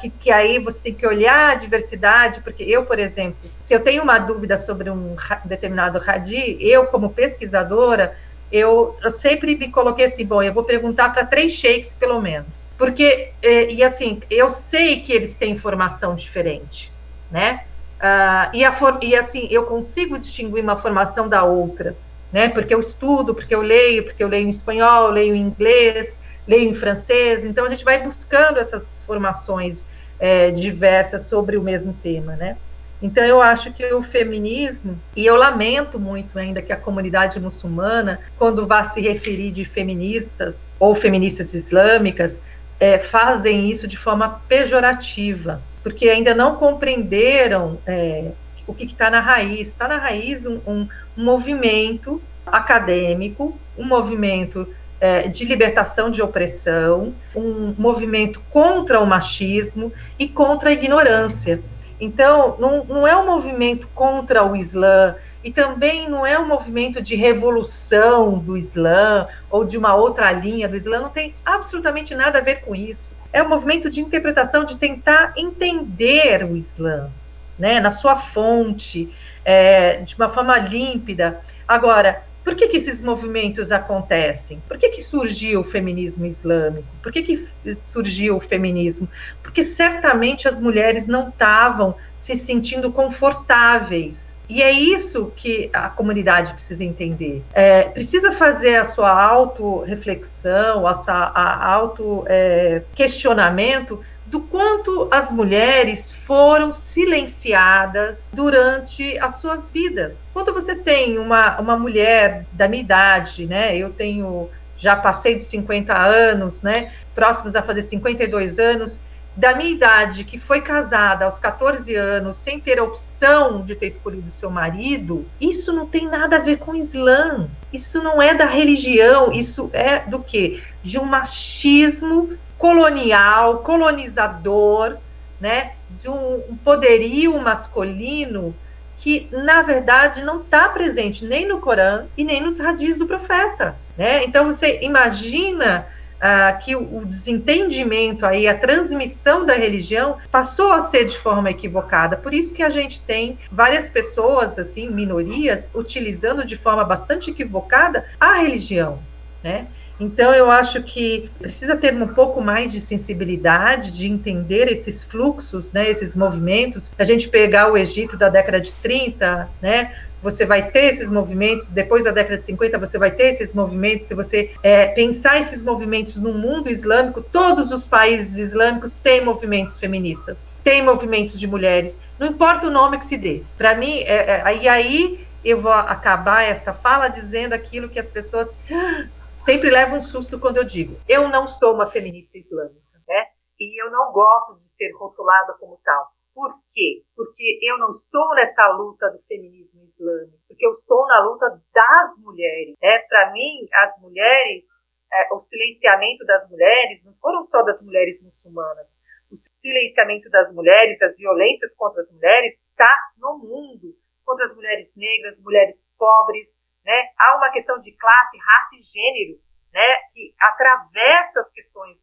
[0.00, 3.80] que, que, aí você tem que olhar a diversidade, porque eu, por exemplo, se eu
[3.80, 5.14] tenho uma dúvida sobre um
[5.44, 8.16] determinado radi, eu, como pesquisadora,
[8.50, 12.66] eu, eu sempre me coloquei assim, bom, eu vou perguntar para três sheiks, pelo menos.
[12.78, 16.90] Porque, e, e, assim, eu sei que eles têm formação diferente,
[17.30, 17.64] né?
[17.98, 21.96] Uh, e, e assim, eu consigo distinguir uma formação da outra,
[22.32, 22.48] né?
[22.48, 26.70] Porque eu estudo, porque eu leio, porque eu leio em espanhol, leio em inglês, leio
[26.70, 29.84] em francês, então a gente vai buscando essas formações
[30.18, 32.56] é, diversas sobre o mesmo tema, né?
[33.00, 38.18] Então, eu acho que o feminismo, e eu lamento muito ainda que a comunidade muçulmana,
[38.36, 42.40] quando vá se referir de feministas ou feministas islâmicas,
[42.80, 48.32] é, fazem isso de forma pejorativa, porque ainda não compreenderam é,
[48.66, 49.68] o que está na raiz.
[49.68, 50.86] Está na raiz um, um,
[51.16, 54.68] movimento acadêmico, um movimento
[55.00, 61.58] é, de libertação de opressão, um movimento contra o machismo e contra a ignorância.
[61.98, 67.00] Então, não, não é um movimento contra o Islã, e também não é um movimento
[67.00, 72.40] de revolução do Islã ou de uma outra linha do Islã, não tem absolutamente nada
[72.40, 73.16] a ver com isso.
[73.32, 77.10] É um movimento de interpretação, de tentar entender o Islã,
[77.58, 79.12] né, na sua fonte,
[79.44, 81.40] é, de uma forma límpida.
[81.66, 84.62] Agora, por que, que esses movimentos acontecem?
[84.66, 86.88] Por que, que surgiu o feminismo islâmico?
[87.02, 87.48] Por que, que
[87.82, 89.06] surgiu o feminismo?
[89.42, 94.27] Porque certamente as mulheres não estavam se sentindo confortáveis.
[94.48, 97.44] E é isso que a comunidade precisa entender.
[97.52, 106.70] É, precisa fazer a sua auto-reflexão, a, a auto-questionamento é, do quanto as mulheres foram
[106.70, 110.28] silenciadas durante as suas vidas.
[110.32, 113.76] Quando você tem uma, uma mulher da minha idade, né?
[113.76, 116.92] Eu tenho já passei de 50 anos, né?
[117.14, 119.00] Próximos a fazer 52 anos,
[119.38, 123.86] da minha idade, que foi casada aos 14 anos, sem ter a opção de ter
[123.86, 127.48] escolhido seu marido, isso não tem nada a ver com o Islã.
[127.72, 130.60] Isso não é da religião, isso é do que?
[130.82, 134.96] De um machismo colonial, colonizador,
[135.40, 138.52] né, de um poderio masculino
[138.98, 143.76] que, na verdade, não está presente nem no Corão e nem nos radis do profeta.
[143.96, 144.24] Né?
[144.24, 145.86] Então, você imagina
[146.20, 151.50] ah, que o, o desentendimento aí, a transmissão da religião passou a ser de forma
[151.50, 152.16] equivocada.
[152.16, 158.04] Por isso que a gente tem várias pessoas, assim, minorias, utilizando de forma bastante equivocada
[158.18, 158.98] a religião.
[159.42, 159.68] Né?
[160.00, 165.72] Então, eu acho que precisa ter um pouco mais de sensibilidade, de entender esses fluxos,
[165.72, 166.90] né, esses movimentos.
[166.96, 169.92] A gente pegar o Egito da década de 30, né,
[170.22, 174.06] você vai ter esses movimentos, depois da década de 50 você vai ter esses movimentos,
[174.06, 179.78] se você é, pensar esses movimentos no mundo islâmico, todos os países islâmicos têm movimentos
[179.78, 183.42] feministas, têm movimentos de mulheres, não importa o nome que se dê.
[183.56, 188.10] Para mim, é, é, e aí eu vou acabar essa fala dizendo aquilo que as
[188.10, 188.48] pessoas
[189.44, 193.26] sempre levo um susto quando eu digo, eu não sou uma feminista islâmica, né?
[193.60, 196.12] E eu não gosto de ser rotulada como tal.
[196.34, 197.02] Por quê?
[197.16, 202.18] Porque eu não estou nessa luta do feminismo islâmico, porque eu estou na luta das
[202.18, 202.76] mulheres.
[202.80, 202.98] Né?
[203.08, 204.64] Para mim, as mulheres,
[205.12, 208.86] é, o silenciamento das mulheres não foram só das mulheres muçulmanas.
[209.30, 213.94] O silenciamento das mulheres, as violências contra as mulheres, está no mundo
[214.24, 216.46] contra as mulheres negras, mulheres pobres,
[216.84, 217.10] né?
[217.18, 219.38] Há uma questão de classe, raça e gênero,
[219.72, 219.96] né?
[220.14, 221.98] Que atravessa as questões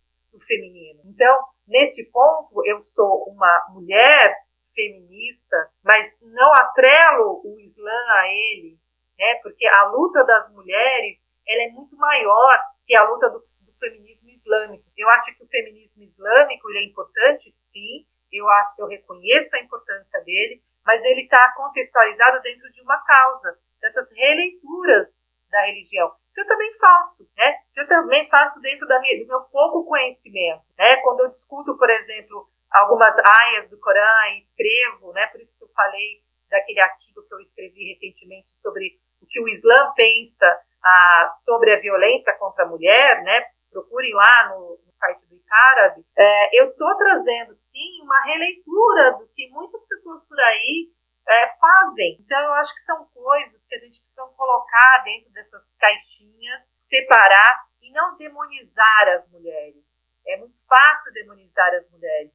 [0.47, 1.01] feminino.
[1.05, 4.44] Então, nesse ponto, eu sou uma mulher
[4.75, 8.77] feminista, mas não atrelo o Islã a ele,
[9.17, 9.35] né?
[9.41, 11.17] Porque a luta das mulheres
[11.47, 14.85] ela é muito maior que a luta do, do feminismo islâmico.
[14.97, 18.05] Eu acho que o feminismo islâmico ele é importante, sim.
[18.31, 23.57] Eu acho, eu reconheço a importância dele, mas ele está contextualizado dentro de uma causa
[23.79, 25.07] dessas releituras
[25.49, 26.11] da religião.
[26.33, 27.59] Que eu também faço, né?
[27.73, 30.97] Que eu também faço dentro da do meu pouco conhecimento, né?
[30.97, 35.27] Quando eu discuto, por exemplo, algumas aias do Corão e escrevo, né?
[35.27, 39.47] Por isso que eu falei daquele artigo que eu escrevi recentemente sobre o que o
[39.47, 43.45] Islã pensa ah, sobre a violência contra a mulher, né?
[43.71, 46.05] Procurem lá no, no site do Icarábi.
[46.17, 50.89] É, eu estou trazendo, sim, uma releitura do que muitas pessoas por aí
[51.27, 52.17] é, fazem.
[52.19, 57.65] Então, eu acho que são coisas que a gente precisa colocar dentro dessas caixinhas, separar
[57.81, 59.83] e não demonizar as mulheres.
[60.27, 62.31] É muito fácil demonizar as mulheres.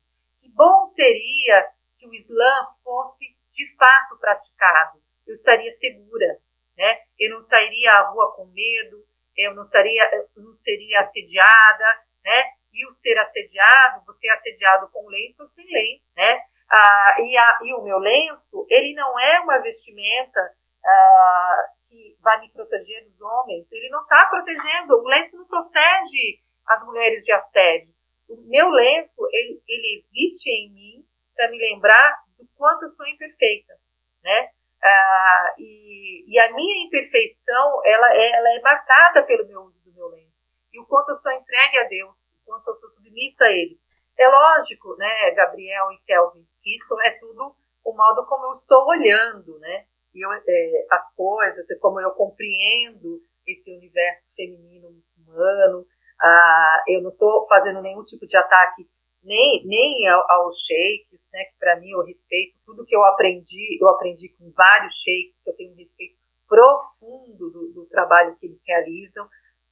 [0.54, 4.98] Bom seria que o Islã fosse de fato praticado.
[5.26, 6.38] Eu estaria segura,
[6.76, 6.98] né?
[7.18, 9.04] Eu não sairia à rua com medo,
[9.36, 11.84] eu não seria, eu não seria assediada,
[12.24, 12.42] né?
[12.72, 16.40] E o ser assediado, você é assediado com lenço ou sem lenço, né?
[16.70, 20.40] Ah, e, a, e, o meu lenço, ele não é uma vestimenta
[20.84, 23.66] ah, que vai me proteger dos homens.
[23.72, 24.94] Ele não está protegendo.
[24.94, 27.92] O lenço não protege as mulheres de assédio.
[28.30, 31.04] O meu lenço, ele, ele existe em mim
[31.34, 33.74] para me lembrar do quanto eu sou imperfeita,
[34.22, 34.50] né?
[34.82, 39.92] Ah, e, e, a minha imperfeição, ela, é, ela é marcada pelo meu uso do
[39.92, 40.32] meu lenço.
[40.72, 43.78] E o quanto eu sou entregue a Deus, o quanto eu sou submissa a Ele.
[44.18, 47.54] É lógico, né, Gabriel e Kelvin, isso é tudo
[47.84, 49.86] o modo como eu estou olhando, né?
[50.14, 55.86] E eu, é, as coisas, como eu compreendo esse universo feminino muçulmano.
[56.22, 58.86] Ah, eu não estou fazendo nenhum tipo de ataque
[59.22, 61.44] nem, nem aos sheiks, né?
[61.44, 63.78] Que para mim eu respeito tudo que eu aprendi.
[63.80, 66.16] Eu aprendi com vários sheiks, eu tenho um respeito
[66.48, 69.28] profundo do, do trabalho que eles realizam.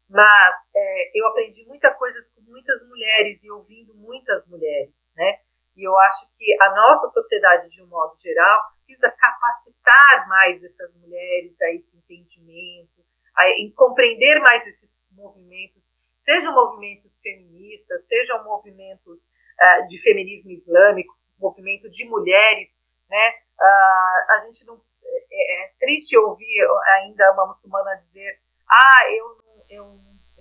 [0.08, 5.38] Mas é, eu aprendi muita coisa com muitas mulheres e ouvindo muitas mulheres, né?
[5.76, 10.94] E eu acho que a nossa sociedade, de um modo geral, precisa capacitar mais essas
[10.96, 13.04] mulheres a esse entendimento,
[13.36, 15.82] a, em compreender mais esses movimentos,
[16.28, 22.68] sejam movimentos feministas, sejam movimentos uh, de feminismo islâmico, movimento de mulheres,
[23.08, 23.30] né?
[23.58, 26.66] Uh, a gente não é, é, triste ouvir
[26.96, 29.84] ainda uma muçulmana dizer, ah, eu não, eu,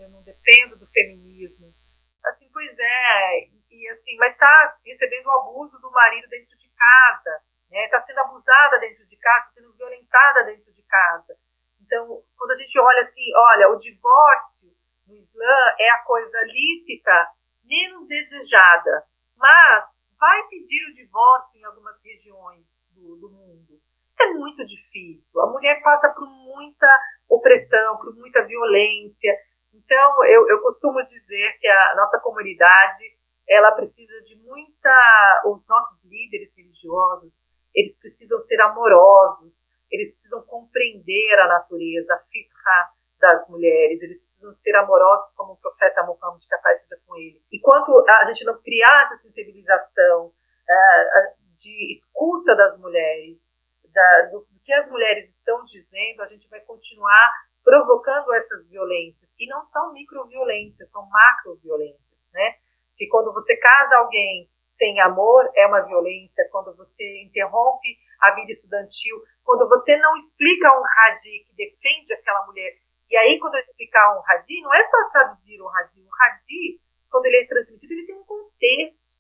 [0.04, 1.68] eu não dependo do feminismo.
[2.26, 7.42] Assim, pois é, e assim, mas está recebendo o abuso do marido dentro de casa,
[7.72, 8.06] está né?
[8.06, 11.38] sendo abusada dentro de casa, está sendo violentada dentro de casa.
[11.80, 14.57] Então, quando a gente olha assim, olha, o divórcio
[15.08, 17.30] no Islã é a coisa lícita
[17.64, 19.04] menos desejada,
[19.36, 19.86] mas
[20.20, 23.80] vai pedir o divórcio em algumas regiões do, do mundo.
[24.20, 25.42] É muito difícil.
[25.42, 26.88] A mulher passa por muita
[27.30, 29.38] opressão, por muita violência.
[29.74, 33.16] Então, eu, eu costumo dizer que a nossa comunidade
[33.48, 35.42] ela precisa de muita.
[35.46, 37.34] Os nossos líderes religiosos,
[37.76, 39.54] eles precisam ser amorosos,
[39.92, 42.50] eles precisam compreender a natureza, a fiqh
[43.20, 47.16] das mulheres, eles precisam ser amorosos como o profeta Muhammad, que a paz seja com
[47.18, 47.42] ele.
[47.52, 53.38] Enquanto a gente não criar essa sensibilização uh, de escuta das mulheres,
[53.92, 57.32] da, do, do que as mulheres estão dizendo, a gente vai continuar
[57.64, 59.30] provocando essas violências.
[59.40, 62.56] E não são microviolências, são macroviolências, né?
[62.98, 68.52] que quando você casa alguém sem amor é uma violência, quando você interrompe a vida
[68.52, 72.74] estudantil, quando você não explica um radi que defende aquela mulher.
[73.10, 76.02] E aí, quando eu explicar um radi, não é só traduzir um radi.
[76.02, 79.18] O radi, quando ele é transmitido, ele tem um contexto.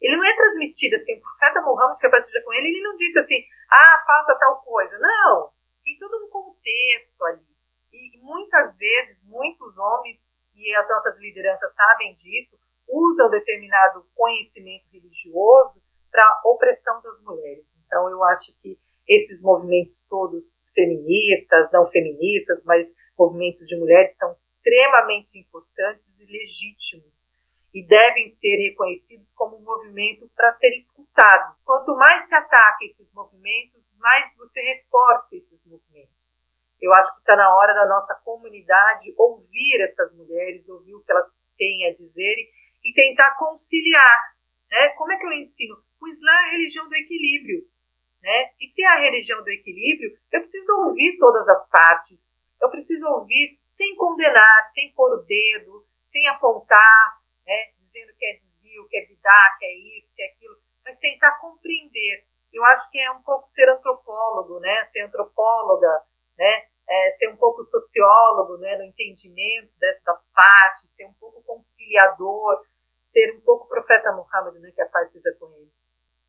[0.00, 3.18] Ele não é transmitido assim, por cada Muhammad que aparecia com ele, ele não disse
[3.18, 4.96] assim, ah, faça tal coisa.
[4.98, 5.50] Não.
[5.82, 7.46] Tem todo um contexto ali.
[7.92, 10.20] E muitas vezes, muitos homens,
[10.54, 15.80] e as nossas lideranças sabem disso, usam determinado conhecimento religioso
[16.10, 17.64] para opressão das mulheres.
[17.86, 18.78] Então, eu acho que
[19.08, 20.44] esses movimentos todos
[20.74, 22.86] feministas, não feministas, mas
[23.18, 27.18] movimentos de mulheres são extremamente importantes e legítimos
[27.74, 31.56] e devem ser reconhecidos como um movimento para ser escutado.
[31.64, 36.16] Quanto mais se ataca esses movimentos, mais você reforça esses movimentos.
[36.80, 41.10] Eu acho que está na hora da nossa comunidade ouvir essas mulheres, ouvir o que
[41.10, 42.36] elas têm a dizer
[42.84, 44.34] e tentar conciliar.
[44.70, 44.88] Né?
[44.90, 45.76] Como é que eu ensino?
[46.00, 47.64] O Islã é a religião do equilíbrio.
[48.22, 48.50] Né?
[48.60, 52.27] E se é a religião do equilíbrio, eu preciso ouvir todas as partes.
[52.60, 57.72] Eu preciso ouvir sem condenar, sem pôr o dedo, sem apontar, né?
[57.78, 61.38] dizendo que é desvio, que é bidá, que é isso, que é aquilo, mas tentar
[61.38, 62.24] compreender.
[62.52, 64.86] Eu acho que é um pouco ser antropólogo, né?
[64.92, 66.02] Ser antropóloga,
[66.36, 66.64] né?
[66.88, 68.76] É, ser um pouco sociólogo, né?
[68.78, 72.64] No entendimento dessas partes, ser um pouco conciliador,
[73.12, 74.70] ser um pouco profeta Muhammad, né?
[74.72, 75.70] Que a paz seja com ele.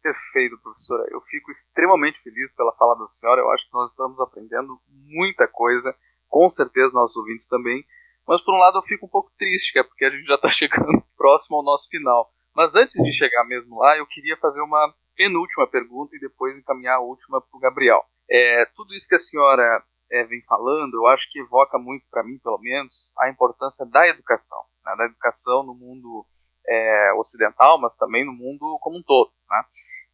[0.01, 1.07] Perfeito, professora.
[1.09, 3.41] Eu fico extremamente feliz pela fala da senhora.
[3.41, 5.95] Eu acho que nós estamos aprendendo muita coisa,
[6.29, 7.83] com certeza nossos ouvintes também.
[8.27, 10.35] Mas por um lado eu fico um pouco triste, que é porque a gente já
[10.35, 12.29] está chegando próximo ao nosso final.
[12.55, 16.97] Mas antes de chegar mesmo lá, eu queria fazer uma penúltima pergunta e depois encaminhar
[16.97, 18.01] a última para o Gabriel.
[18.29, 22.23] É, tudo isso que a senhora é, vem falando, eu acho que evoca muito para
[22.23, 26.25] mim, pelo menos, a importância da educação, né, da educação no mundo
[26.67, 29.31] é, ocidental, mas também no mundo como um todo.
[29.49, 29.63] Né?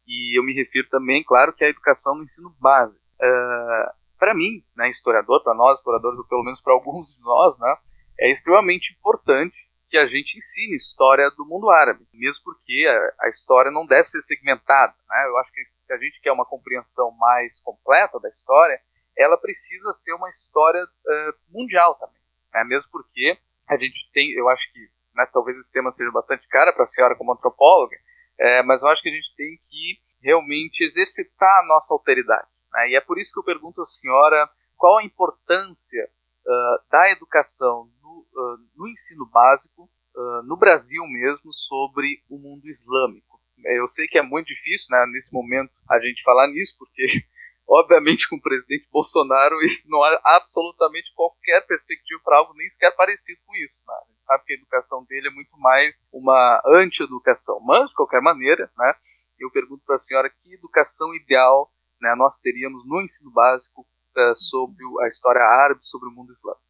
[0.06, 3.04] E eu me refiro também, claro, que à educação no ensino básico.
[3.20, 7.58] Uh, para mim, né, historiador, para nós, historiadores, ou pelo menos para alguns de nós,
[7.58, 7.76] né,
[8.18, 9.56] é extremamente importante
[9.88, 12.86] que a gente ensine história do mundo árabe, mesmo porque
[13.20, 14.94] a, história não deve ser segmentada.
[15.08, 15.26] Né?
[15.26, 18.80] Eu acho que se a gente quer uma compreensão mais completa da história,
[19.16, 22.20] ela precisa ser uma história uh, mundial também,
[22.52, 22.64] né?
[22.64, 23.38] mesmo porque
[23.68, 24.80] a gente tem, eu acho que
[25.14, 27.96] né, talvez esse tema seja bastante cara para a senhora como antropóloga,
[28.38, 32.46] é, mas eu acho que a gente tem que realmente exercitar a nossa alteridade.
[32.76, 32.90] Né?
[32.90, 36.08] E é por isso que eu pergunto à senhora qual a importância
[36.46, 42.68] uh, da educação no, uh, no ensino básico, uh, no Brasil mesmo, sobre o mundo
[42.68, 43.40] islâmico.
[43.64, 47.06] Eu sei que é muito difícil, né, nesse momento, a gente falar nisso, porque,
[47.66, 49.56] obviamente, com o presidente Bolsonaro
[49.86, 53.82] não há absolutamente qualquer perspectiva para algo nem sequer parecido com isso.
[53.88, 53.94] Né?
[53.94, 57.58] A gente sabe que a educação dele é muito mais uma anti-educação.
[57.60, 58.94] Mas, de qualquer maneira, né,
[59.40, 61.70] eu pergunto para a senhora que educação ideal
[62.00, 66.66] né, nós teríamos no ensino básico uh, sobre a história árabe, sobre o mundo islâmico.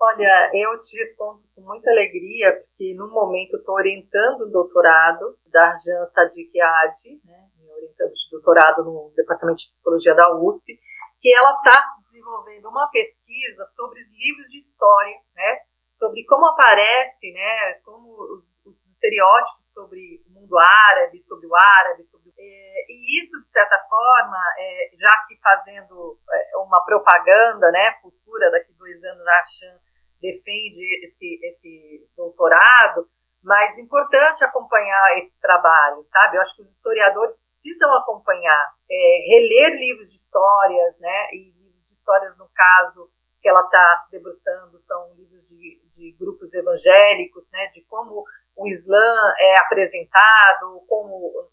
[0.00, 5.68] Olha, eu te respondo com muita alegria, porque no momento estou orientando o doutorado da
[5.68, 10.78] Arjan Sadiq Adi, né, orientando de doutorado no Departamento de Psicologia da USP,
[11.20, 15.60] que ela está desenvolvendo uma pesquisa sobre os livros de história, né,
[15.98, 22.04] sobre como aparece, né, como os, os estereótipos sobre o mundo árabe, sobre o árabe,
[22.36, 28.50] é, e isso, de certa forma, é, já que fazendo é, uma propaganda né, futura,
[28.50, 29.78] daqui dois anos a Chan
[30.20, 33.06] defende esse, esse doutorado,
[33.42, 36.36] mas importante acompanhar esse trabalho, sabe?
[36.36, 41.28] Eu acho que os historiadores precisam acompanhar, é, reler livros de histórias, né?
[41.32, 43.10] E livros de histórias, no caso,
[43.42, 47.66] que ela está se debruçando, são livros de, de grupos evangélicos, né?
[47.74, 48.24] De como
[48.56, 51.50] o Islã é apresentado, como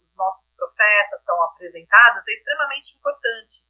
[0.82, 3.62] profetas são apresentados, é extremamente importante.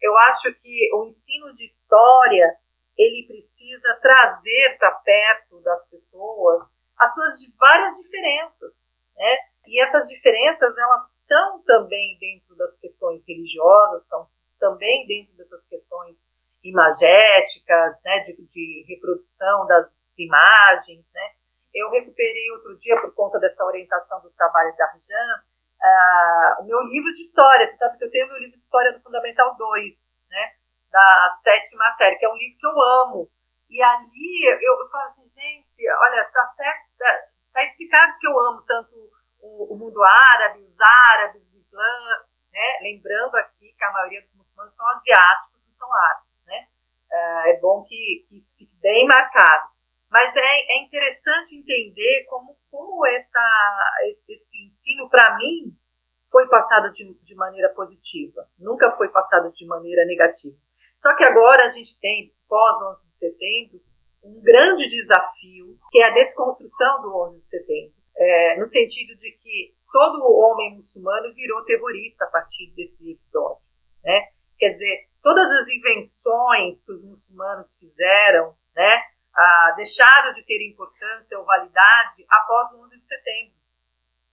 [0.00, 2.56] Eu acho que o ensino de história
[2.96, 6.66] ele precisa trazer para perto das pessoas
[6.98, 8.72] as suas várias diferenças,
[9.16, 9.36] né?
[9.66, 16.16] E essas diferenças elas estão também dentro das questões religiosas, estão também dentro dessas questões
[16.62, 18.20] imagéticas, né?
[18.20, 21.32] De, de reprodução das imagens, né?
[21.74, 25.44] Eu recuperei outro dia, por conta dessa orientação do trabalho da Arjan,
[25.80, 27.74] uh, o meu livro de história.
[27.76, 29.94] Sabe que eu tenho meu livro de história do Fundamental 2,
[30.28, 30.52] né?
[30.90, 33.28] Da sétima série, que é um livro que eu amo.
[33.68, 37.18] E ali eu, eu falo assim, gente, olha, tá tá,
[37.52, 38.90] tá explicado que eu amo tanto
[39.40, 40.76] o, o, mundo árabe, os
[41.10, 42.78] árabes, o Islã, né?
[42.82, 46.66] Lembrando aqui que a maioria dos muçulmanos são asiáticos e são árabes, né?
[47.12, 49.70] Uh, é bom que, que isso fique bem marcado.
[50.10, 54.49] Mas é, é interessante entender como, como essa, esse
[55.08, 55.74] para mim,
[56.30, 60.56] foi passado de, de maneira positiva, nunca foi passado de maneira negativa.
[60.98, 63.80] Só que agora a gente tem, pós 11 de setembro,
[64.22, 69.32] um grande desafio, que é a desconstrução do 11 de setembro, é, no sentido de
[69.32, 73.62] que todo homem muçulmano virou terrorista a partir desse episódio.
[74.04, 74.28] Né?
[74.58, 79.02] Quer dizer, todas as invenções que os muçulmanos fizeram, né,
[79.76, 83.59] deixaram de ter importância ou validade após o 11 de setembro.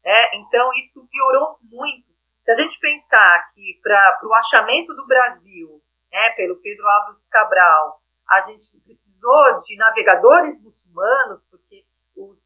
[0.08, 2.08] É, então, isso piorou muito.
[2.46, 8.02] Se a gente pensar que para o achamento do Brasil, né, pelo Pedro Álvares Cabral,
[8.30, 11.84] a gente precisou de navegadores muçulmanos, porque
[12.16, 12.40] os,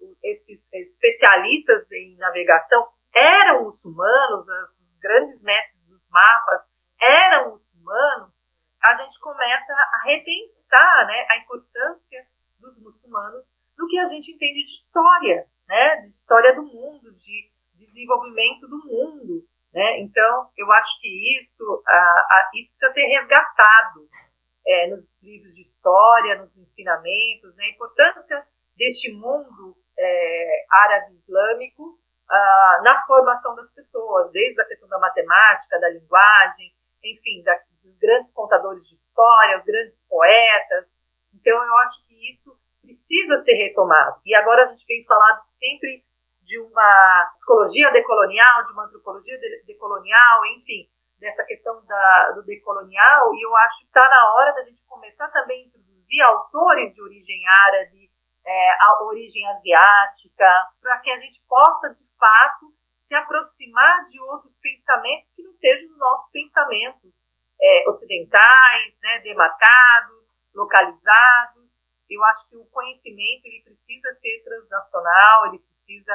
[0.00, 4.46] os, esses especialistas em navegação eram muçulmanos,
[4.80, 6.62] os grandes mestres dos mapas
[7.00, 8.34] eram muçulmanos,
[8.86, 12.26] a gente começa a repensar né, a importância
[12.60, 13.44] dos muçulmanos
[13.76, 18.78] no que a gente entende de história, né, de história do mundo, de desenvolvimento do
[18.86, 19.44] mundo.
[19.72, 20.00] Né?
[20.00, 21.82] Então, eu acho que isso,
[22.54, 24.08] isso precisa ser resgatado
[24.66, 27.64] é, nos livros de história, nos ensinamentos, né?
[27.64, 28.46] a importância
[28.76, 31.98] deste mundo é, árabe islâmico
[32.30, 37.96] uh, na formação das pessoas, desde a questão da matemática, da linguagem, enfim, da, dos
[37.98, 40.86] grandes contadores de história, os grandes poetas.
[41.34, 42.57] Então, eu acho que isso
[42.88, 44.20] precisa ser retomado.
[44.24, 46.02] E agora a gente vem falado sempre
[46.42, 50.88] de uma psicologia decolonial, de uma antropologia decolonial, enfim,
[51.20, 55.28] dessa questão da, do decolonial, e eu acho que está na hora da gente começar
[55.28, 58.08] também a introduzir autores de origem árabe,
[58.46, 60.48] é, a origem asiática,
[60.80, 62.72] para que a gente possa, de fato,
[63.06, 67.10] se aproximar de outros pensamentos que não sejam os nossos pensamentos
[67.60, 70.24] é, ocidentais, né, demarcados,
[70.54, 71.57] localizados.
[72.10, 76.12] Eu acho que o conhecimento ele precisa ser transnacional, ele precisa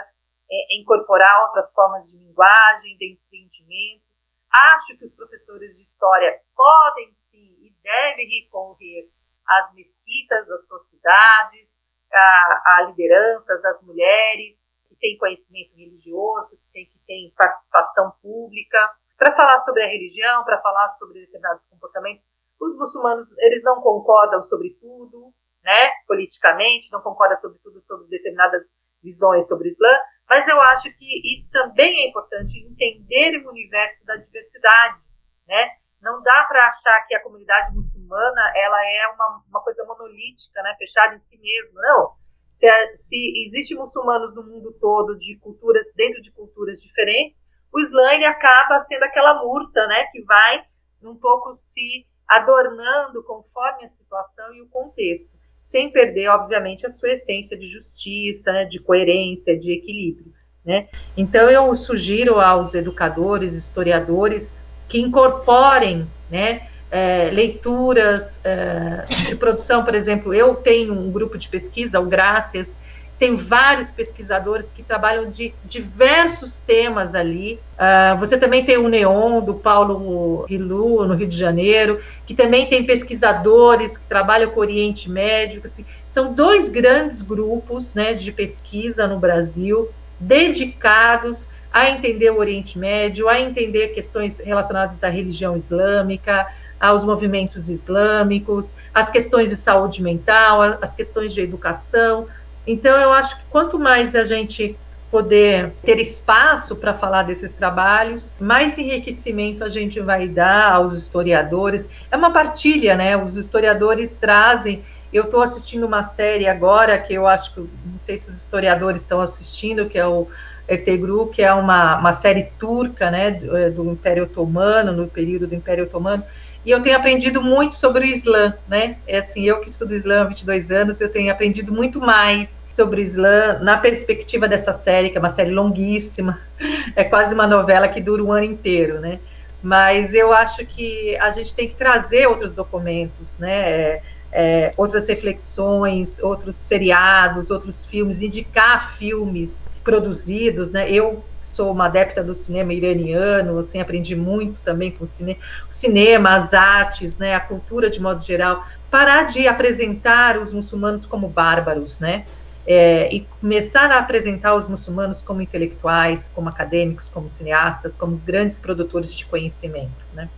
[0.50, 4.04] é, incorporar outras formas de linguagem, de entendimento.
[4.52, 9.10] Acho que os professores de história podem sim e devem recorrer
[9.48, 11.68] às mesquitas das suas cidades,
[12.12, 18.96] a, a lideranças das mulheres que têm conhecimento religioso, que têm, que têm participação pública,
[19.18, 22.24] para falar sobre a religião, para falar sobre determinados comportamentos.
[22.60, 25.34] Os muçulmanos, eles não concordam sobre tudo,
[25.64, 28.64] né, politicamente, não concordam sobre tudo, sobre determinadas
[29.04, 29.94] visões sobre o Islã,
[30.30, 35.00] mas eu acho que isso também é importante, entender o universo da diversidade,
[35.48, 35.70] né?
[36.02, 40.76] Não dá para achar que a comunidade muçulmana ela é uma, uma coisa monolítica, né,
[40.78, 41.82] fechada em si mesma.
[41.82, 42.12] Não.
[42.60, 47.38] Se, se existe muçulmanos no mundo todo de culturas dentro de culturas diferentes,
[47.74, 50.66] o Islã ele acaba sendo aquela murta, né, que vai
[51.02, 55.33] um pouco se adornando conforme a situação e o contexto,
[55.74, 60.32] sem perder, obviamente, a sua essência de justiça, né, de coerência, de equilíbrio.
[60.64, 60.88] Né?
[61.18, 64.54] Então, eu sugiro aos educadores, historiadores,
[64.88, 71.50] que incorporem né, é, leituras é, de produção, por exemplo, eu tenho um grupo de
[71.50, 72.78] pesquisa, o Graças,
[73.20, 77.60] tem vários pesquisadores que trabalham de diversos temas ali.
[77.74, 82.66] Uh, você também tem o Neon, do Paulo Rilu, no Rio de Janeiro, que também
[82.68, 85.62] tem pesquisadores que trabalham com o Oriente Médio.
[85.64, 89.90] Assim, são dois grandes grupos né, de pesquisa no Brasil,
[90.20, 96.48] dedicados a entender o Oriente Médio, a entender questões relacionadas à religião islâmica,
[96.80, 102.28] aos movimentos islâmicos, as questões de saúde mental, as questões de educação.
[102.66, 104.78] Então, eu acho que quanto mais a gente
[105.14, 111.88] poder ter espaço para falar desses trabalhos, mais enriquecimento a gente vai dar aos historiadores.
[112.10, 113.16] É uma partilha, né?
[113.16, 114.84] Os historiadores trazem.
[115.14, 119.02] Eu estou assistindo uma série agora que eu acho que não sei se os historiadores
[119.02, 120.28] estão assistindo, que é o
[120.68, 125.46] Ertegru, que é uma, uma série turca, né, do, é, do, Império Otomano, no período
[125.46, 126.24] do Império Otomano,
[126.66, 130.22] e eu tenho aprendido muito sobre o Islã, né, é assim, eu que estudo Islã
[130.22, 135.10] há 22 anos, eu tenho aprendido muito mais sobre o Islã na perspectiva dessa série,
[135.10, 136.40] que é uma série longuíssima,
[136.96, 139.20] é quase uma novela que dura um ano inteiro, né,
[139.62, 144.02] mas eu acho que a gente tem que trazer outros documentos, né, é,
[144.34, 150.90] é, outras reflexões, outros seriados, outros filmes, indicar filmes produzidos, né?
[150.90, 151.24] Eu
[151.54, 155.38] sou uma adepta do cinema iraniano, assim, aprendi muito também com o, cine,
[155.70, 161.28] cinema, as artes, né, a cultura de modo geral, parar de apresentar os muçulmanos como
[161.28, 162.26] bárbaros, né,
[162.66, 168.60] é, e começar a apresentar os muçulmanos como intelectuais, como acadêmicos, como cineastas, como grandes
[168.60, 170.30] produtores de conhecimento, né.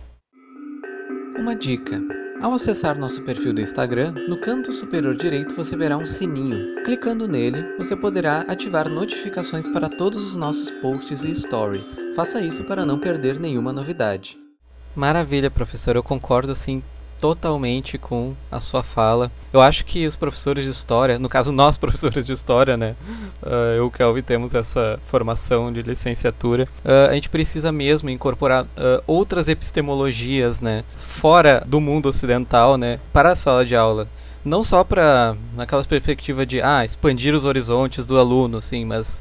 [1.38, 2.25] Uma dica.
[2.40, 6.82] Ao acessar nosso perfil do Instagram, no canto superior direito você verá um sininho.
[6.84, 11.98] Clicando nele, você poderá ativar notificações para todos os nossos posts e stories.
[12.14, 14.38] Faça isso para não perder nenhuma novidade.
[14.94, 16.82] Maravilha, professor, eu concordo assim
[17.20, 19.30] totalmente com a sua fala.
[19.52, 22.94] Eu acho que os professores de história, no caso nós professores de história, né,
[23.42, 28.10] uh, eu e o Kelvin temos essa formação de licenciatura, uh, a gente precisa mesmo
[28.10, 34.08] incorporar uh, outras epistemologias, né, fora do mundo ocidental, né, para a sala de aula.
[34.44, 39.20] Não só para naquela perspectiva de ah, expandir os horizontes do aluno, sim, mas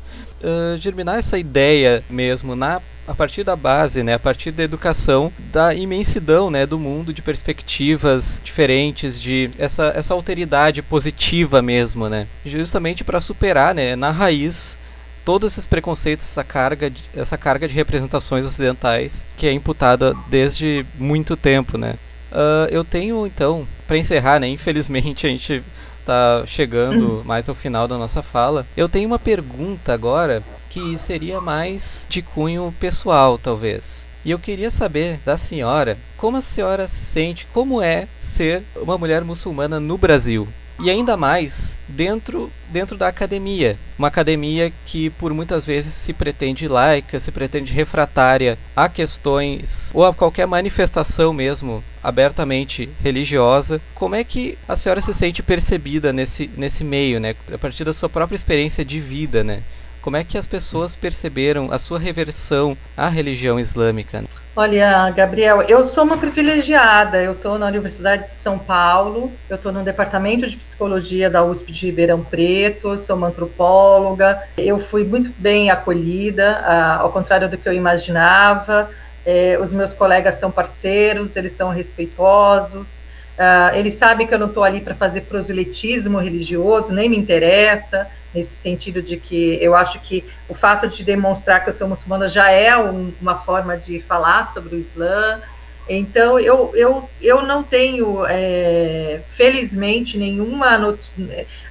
[0.78, 5.74] germinar essa ideia mesmo na a partir da base, né, a partir da educação, da
[5.74, 13.04] imensidão, né, do mundo, de perspectivas diferentes, de essa, essa alteridade positiva mesmo, né, justamente
[13.04, 14.78] para superar, né, na raiz
[15.24, 20.86] todos esses preconceitos, essa carga, de, essa carga de representações ocidentais que é imputada desde
[21.00, 21.96] muito tempo, né.
[22.36, 25.64] Uh, eu tenho então, para encerrar, né, infelizmente a gente
[26.02, 28.68] está chegando mais ao final da nossa fala.
[28.76, 34.08] Eu tenho uma pergunta agora que seria mais de cunho pessoal, talvez.
[34.26, 38.98] E eu queria saber da senhora como a senhora se sente, como é ser uma
[38.98, 40.46] mulher muçulmana no Brasil.
[40.80, 43.78] E ainda mais dentro, dentro da academia.
[43.98, 50.06] Uma academia que por muitas vezes se pretende laica, se pretende refratária a questões ou
[50.06, 53.82] a qualquer manifestação mesmo abertamente religiosa.
[53.94, 57.36] Como é que a senhora se sente percebida nesse, nesse meio, né?
[57.54, 59.64] A partir da sua própria experiência de vida, né?
[60.02, 64.24] Como é que as pessoas perceberam a sua reversão à religião islâmica?
[64.58, 67.22] Olha, Gabriel, eu sou uma privilegiada.
[67.22, 71.74] Eu estou na Universidade de São Paulo, eu estou no departamento de psicologia da USP
[71.74, 74.42] de Ribeirão Preto, sou uma antropóloga.
[74.58, 76.62] Eu fui muito bem acolhida,
[76.98, 78.90] ao contrário do que eu imaginava.
[79.26, 83.04] É, os meus colegas são parceiros, eles são respeitosos.
[83.38, 88.08] Uh, eles sabem que eu não estou ali para fazer proselitismo religioso, nem me interessa
[88.36, 92.28] nesse sentido de que eu acho que o fato de demonstrar que eu sou muçulmana
[92.28, 95.42] já é um, uma forma de falar sobre o Islã.
[95.88, 100.78] Então, eu, eu, eu não tenho, é, felizmente, nenhuma.
[100.78, 101.00] Not...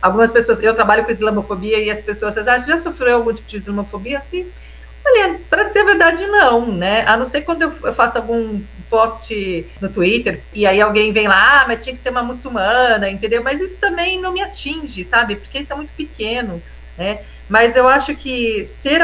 [0.00, 0.62] Algumas pessoas.
[0.62, 4.18] Eu trabalho com islamofobia e as pessoas dizem, ah, já sofreu algum tipo de islamofobia?
[4.18, 4.46] Assim,
[5.04, 7.04] olha, para dizer a verdade, não, né?
[7.06, 8.60] A não ser quando eu, faço algum
[8.94, 13.10] post no Twitter e aí alguém vem lá, ah, mas tinha que ser uma muçulmana,
[13.10, 13.42] entendeu?
[13.42, 15.34] Mas isso também não me atinge, sabe?
[15.34, 16.62] Porque isso é muito pequeno,
[16.96, 17.18] né?
[17.48, 19.02] Mas eu acho que ser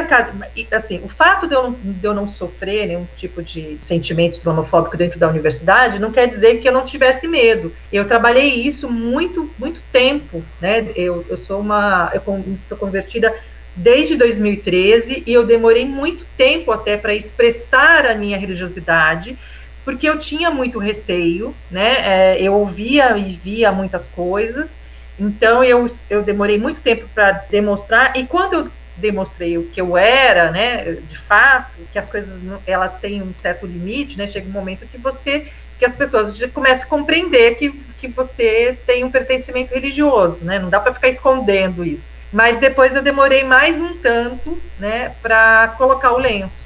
[0.72, 4.97] assim, o fato de eu, não, de eu não sofrer nenhum tipo de sentimento islamofóbico
[4.97, 7.74] dentro da universidade não quer dizer que eu não tivesse medo.
[7.93, 10.86] Eu trabalhei isso muito, muito tempo, né?
[10.95, 12.22] Eu, eu sou uma, eu
[12.66, 13.34] sou convertida
[13.76, 19.36] desde 2013 e eu demorei muito tempo até para expressar a minha religiosidade
[19.85, 21.97] porque eu tinha muito receio, né?
[22.35, 24.78] É, eu ouvia e via muitas coisas,
[25.18, 29.97] então eu, eu demorei muito tempo para demonstrar, e quando eu demonstrei o que eu
[29.97, 34.26] era, né, de fato, que as coisas elas têm um certo limite, né?
[34.26, 39.03] Chega um momento que você que as pessoas começam a compreender que, que você tem
[39.03, 40.59] um pertencimento religioso, né?
[40.59, 42.11] Não dá para ficar escondendo isso.
[42.33, 46.61] Mas depois eu demorei mais um tanto, né, para colocar o lenço.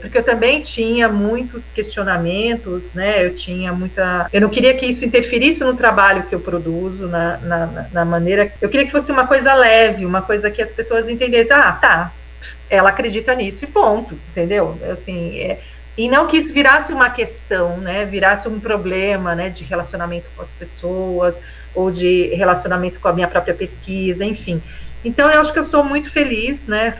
[0.00, 3.26] Porque eu também tinha muitos questionamentos, né?
[3.26, 4.28] Eu tinha muita.
[4.32, 8.52] Eu não queria que isso interferisse no trabalho que eu produzo, na, na, na maneira.
[8.60, 11.56] Eu queria que fosse uma coisa leve, uma coisa que as pessoas entendessem.
[11.56, 12.12] Ah, tá.
[12.70, 14.78] Ela acredita nisso e ponto, entendeu?
[14.92, 15.58] Assim, é,
[15.98, 18.04] e não que isso virasse uma questão, né?
[18.04, 19.50] Virasse um problema, né?
[19.50, 21.40] De relacionamento com as pessoas
[21.74, 24.62] ou de relacionamento com a minha própria pesquisa, enfim.
[25.06, 26.92] Então, eu acho que eu sou muito feliz, né?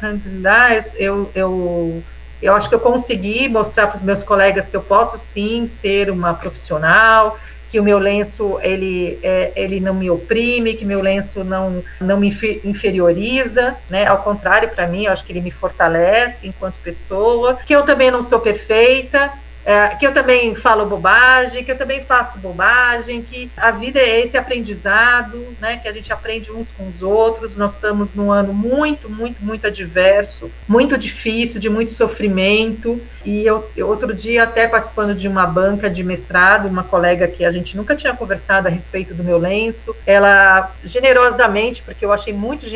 [0.97, 2.03] Eu, eu,
[2.41, 6.09] eu acho que eu consegui mostrar para os meus colegas que eu posso sim ser
[6.09, 7.37] uma profissional,
[7.69, 12.21] que o meu lenço ele, é, ele não me oprime, que meu lenço não, não
[12.21, 12.29] me
[12.63, 14.07] inferioriza, né?
[14.07, 18.13] Ao contrário, para mim, eu acho que ele me fortalece enquanto pessoa, que eu também
[18.13, 19.33] não sou perfeita,
[19.67, 24.21] é, que eu também falo bobagem, que eu também faço bobagem, que a vida é
[24.21, 27.57] esse aprendizado, né, que a gente aprende uns com os outros.
[27.57, 33.03] Nós estamos num ano muito, muito, muito adverso, muito difícil, de muito sofrimento.
[33.25, 37.45] E eu, eu outro dia, até participando de uma banca de mestrado, uma colega que
[37.45, 42.33] a gente nunca tinha conversado a respeito do meu lenço, ela generosamente, porque eu achei
[42.33, 42.67] muito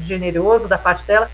[0.00, 1.28] generoso da parte dela,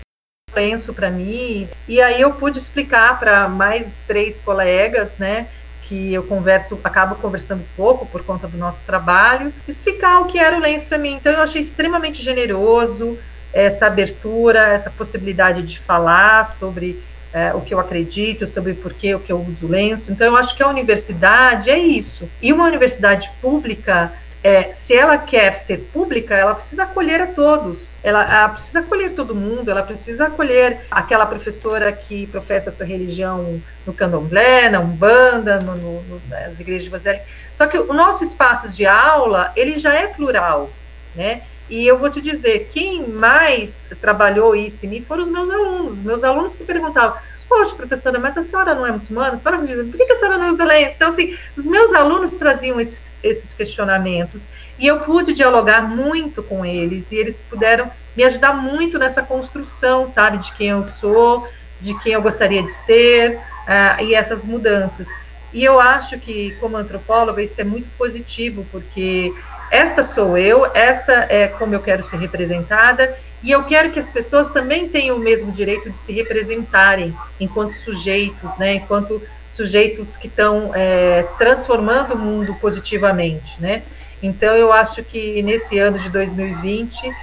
[0.55, 1.67] lenço para mim.
[1.87, 5.47] E aí eu pude explicar para mais três colegas, né?
[5.83, 10.55] Que eu converso, acabo conversando pouco por conta do nosso trabalho, explicar o que era
[10.55, 11.13] o lenço para mim.
[11.13, 13.17] Então eu achei extremamente generoso
[13.51, 19.13] essa abertura, essa possibilidade de falar sobre é, o que eu acredito, sobre por que
[19.13, 20.11] o que eu uso lenço.
[20.11, 22.29] Então eu acho que a universidade é isso.
[22.41, 24.13] E uma universidade pública
[24.43, 27.95] é, se ela quer ser pública, ela precisa acolher a todos.
[28.03, 33.61] Ela, ela, precisa acolher todo mundo, ela precisa acolher aquela professora que professa sua religião
[33.87, 37.25] no candomblé, na umbanda, no, no, nas igrejas evangélicas.
[37.55, 40.69] Só que o nosso espaço de aula, ele já é plural,
[41.15, 41.43] né?
[41.69, 46.01] E eu vou te dizer, quem mais trabalhou isso em mim foram os meus alunos.
[46.01, 47.17] Meus alunos que perguntavam,
[47.53, 49.33] poxa, professora, mas a senhora não é muçulmana?
[49.33, 50.95] A senhora por que a senhora não usa lenço?
[50.95, 54.49] Então, assim, os meus alunos traziam esses, esses questionamentos
[54.79, 60.07] e eu pude dialogar muito com eles e eles puderam me ajudar muito nessa construção,
[60.07, 61.47] sabe, de quem eu sou,
[61.79, 65.07] de quem eu gostaria de ser uh, e essas mudanças.
[65.53, 69.31] E eu acho que, como antropóloga, isso é muito positivo, porque
[69.69, 74.09] esta sou eu, esta é como eu quero ser representada, e eu quero que as
[74.09, 79.21] pessoas também tenham o mesmo direito de se representarem enquanto sujeitos, né, enquanto
[79.51, 83.83] sujeitos que estão é, transformando o mundo positivamente, né?
[84.21, 87.13] Então, eu acho que nesse ano de 2020,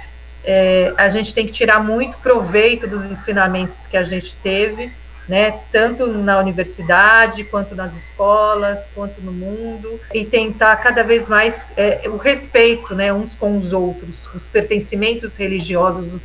[0.43, 4.91] é, a gente tem que tirar muito proveito dos ensinamentos que a gente teve,
[5.31, 11.65] né, tanto na universidade, quanto nas escolas, quanto no mundo, e tentar cada vez mais
[11.77, 16.19] é, o respeito né, uns com os outros, os pertencimentos religiosos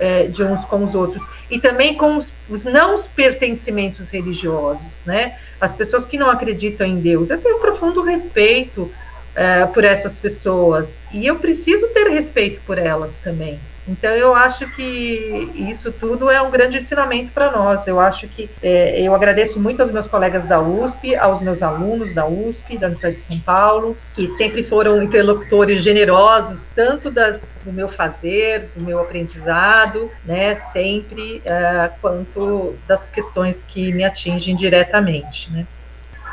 [0.00, 5.36] é, de uns com os outros, e também com os, os não pertencimentos religiosos, né?
[5.60, 7.28] As pessoas que não acreditam em Deus.
[7.28, 8.90] Eu tenho um profundo respeito
[9.36, 13.60] é, por essas pessoas, e eu preciso ter respeito por elas também.
[13.88, 17.86] Então, eu acho que isso tudo é um grande ensinamento para nós.
[17.86, 22.12] Eu acho que é, eu agradeço muito aos meus colegas da USP, aos meus alunos
[22.12, 27.72] da USP, da Universidade de São Paulo, que sempre foram interlocutores generosos, tanto das, do
[27.72, 35.50] meu fazer, do meu aprendizado, né, sempre, uh, quanto das questões que me atingem diretamente,
[35.52, 35.64] né.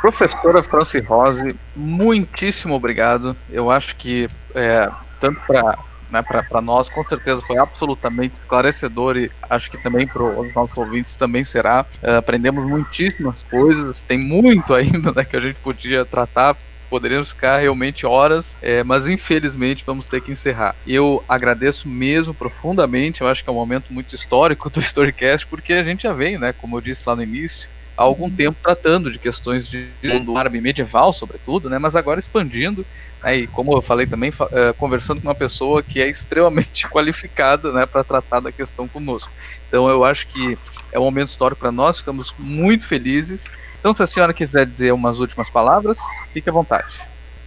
[0.03, 3.37] Professora Franci Rose, muitíssimo obrigado.
[3.49, 5.79] Eu acho que é, tanto para
[6.11, 10.77] né, para nós, com certeza foi absolutamente esclarecedor e acho que também para os nossos
[10.77, 11.85] ouvintes também será.
[12.03, 16.57] Uh, aprendemos muitíssimas coisas, tem muito ainda né, que a gente podia tratar,
[16.89, 20.75] poderíamos ficar realmente horas, é, mas infelizmente vamos ter que encerrar.
[20.85, 25.71] Eu agradeço mesmo profundamente, eu acho que é um momento muito histórico do Storycast, porque
[25.71, 29.11] a gente já vem, né, como eu disse lá no início, há algum tempo tratando
[29.11, 32.85] de questões de mundo árabe medieval, sobretudo, né, mas agora expandindo
[33.23, 37.71] né, e como eu falei também, uh, conversando com uma pessoa que é extremamente qualificada
[37.71, 39.31] né, para tratar da questão conosco.
[39.67, 40.57] Então eu acho que
[40.91, 43.49] é um momento histórico para nós, ficamos muito felizes.
[43.79, 45.97] Então, se a senhora quiser dizer umas últimas palavras,
[46.31, 46.99] fique à vontade.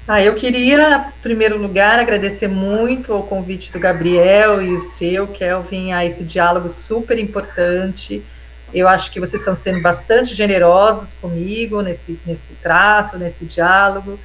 [0.08, 5.26] Ah, eu queria, em primeiro lugar, agradecer muito ao convite do Gabriel e o seu,
[5.26, 8.22] Kelvin, a esse diálogo super importante.
[8.72, 14.18] Eu acho que vocês estão sendo bastante generosos comigo nesse, nesse trato, nesse diálogo.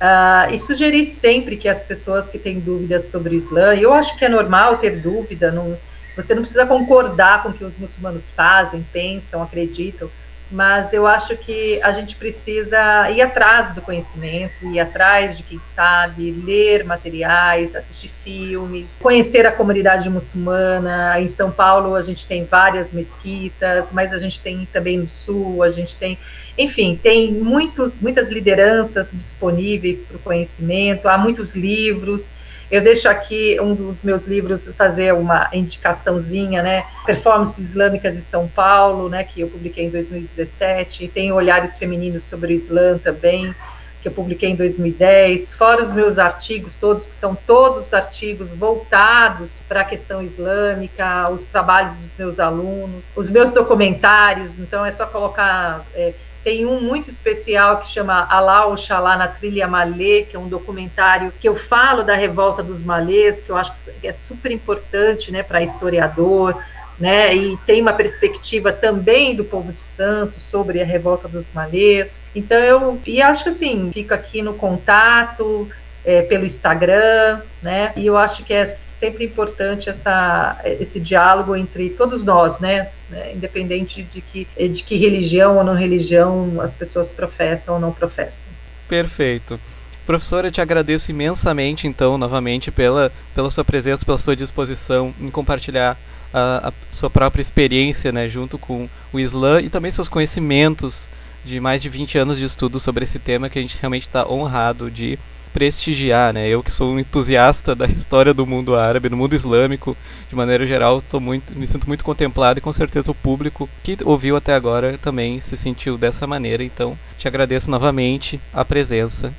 [0.00, 4.16] Uh, e sugerir sempre que as pessoas que têm dúvidas sobre o Islã, eu acho
[4.16, 5.76] que é normal ter dúvida, não,
[6.14, 10.08] você não precisa concordar com o que os muçulmanos fazem, pensam, acreditam,
[10.50, 15.60] mas eu acho que a gente precisa ir atrás do conhecimento, ir atrás de quem
[15.74, 21.20] sabe, ler materiais, assistir filmes, conhecer a comunidade muçulmana.
[21.20, 25.62] Em São Paulo a gente tem várias mesquitas, mas a gente tem também no sul,
[25.62, 26.18] a gente tem
[26.58, 32.32] enfim, tem muitos, muitas lideranças disponíveis para o conhecimento, há muitos livros.
[32.70, 36.84] Eu deixo aqui um dos meus livros fazer uma indicaçãozinha, né?
[37.06, 39.24] Performances Islâmicas em São Paulo, né?
[39.24, 41.04] Que eu publiquei em 2017.
[41.04, 43.54] E tem Olhares Femininos sobre o Islã também,
[44.02, 45.54] que eu publiquei em 2010.
[45.54, 51.46] Fora os meus artigos todos, que são todos artigos voltados para a questão islâmica, os
[51.46, 54.58] trabalhos dos meus alunos, os meus documentários.
[54.58, 55.86] Então é só colocar.
[55.94, 56.12] É,
[56.48, 61.30] tem um muito especial que chama Alá Oxalá na Trilha Malê, que é um documentário
[61.38, 65.42] que eu falo da revolta dos malês, que eu acho que é super importante né,
[65.42, 66.56] para historiador,
[66.98, 72.18] né, e tem uma perspectiva também do povo de Santos sobre a revolta dos malês.
[72.34, 75.68] Então eu e acho que assim, fico aqui no contato
[76.04, 77.92] é, pelo Instagram, né?
[77.96, 82.86] E eu acho que é sempre importante essa, esse diálogo entre todos nós, né?
[83.34, 88.48] Independente de que, de que religião ou não religião as pessoas professam ou não professam.
[88.88, 89.60] Perfeito.
[90.06, 95.30] Professora, eu te agradeço imensamente, então, novamente, pela, pela sua presença, pela sua disposição em
[95.30, 95.98] compartilhar
[96.32, 101.08] a, a sua própria experiência né, junto com o Islã e também seus conhecimentos
[101.44, 104.26] de mais de 20 anos de estudo sobre esse tema que a gente realmente está
[104.26, 105.18] honrado de
[105.48, 106.48] prestigiar, né?
[106.48, 109.96] Eu que sou um entusiasta da história do mundo árabe, do mundo islâmico,
[110.28, 113.96] de maneira geral, tô muito, me sinto muito contemplado e com certeza o público que
[114.04, 116.62] ouviu até agora também se sentiu dessa maneira.
[116.62, 119.32] Então, te agradeço novamente a presença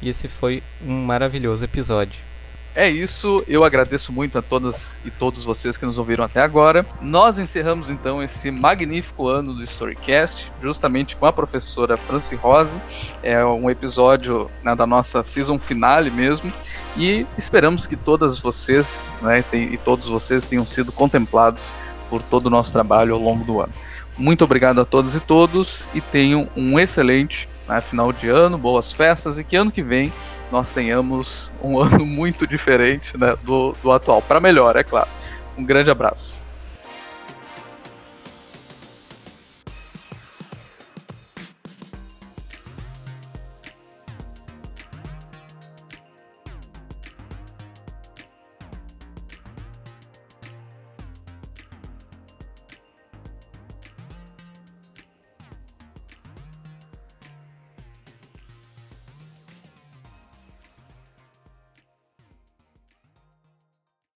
[0.00, 2.20] e esse foi um maravilhoso episódio.
[2.76, 6.84] É isso, eu agradeço muito a todas e todos vocês que nos ouviram até agora.
[7.00, 12.78] Nós encerramos então esse magnífico ano do Storycast, justamente com a professora Franci Rose.
[13.22, 16.52] É um episódio né, da nossa season finale mesmo.
[16.98, 21.72] E esperamos que todas vocês né, e todos vocês tenham sido contemplados
[22.10, 23.72] por todo o nosso trabalho ao longo do ano.
[24.18, 28.92] Muito obrigado a todas e todos e tenham um excelente né, final de ano, boas
[28.92, 30.12] festas e que ano que vem
[30.50, 34.22] nós tenhamos um ano muito diferente né, do, do atual.
[34.22, 35.08] Para melhor, é claro.
[35.56, 36.45] Um grande abraço.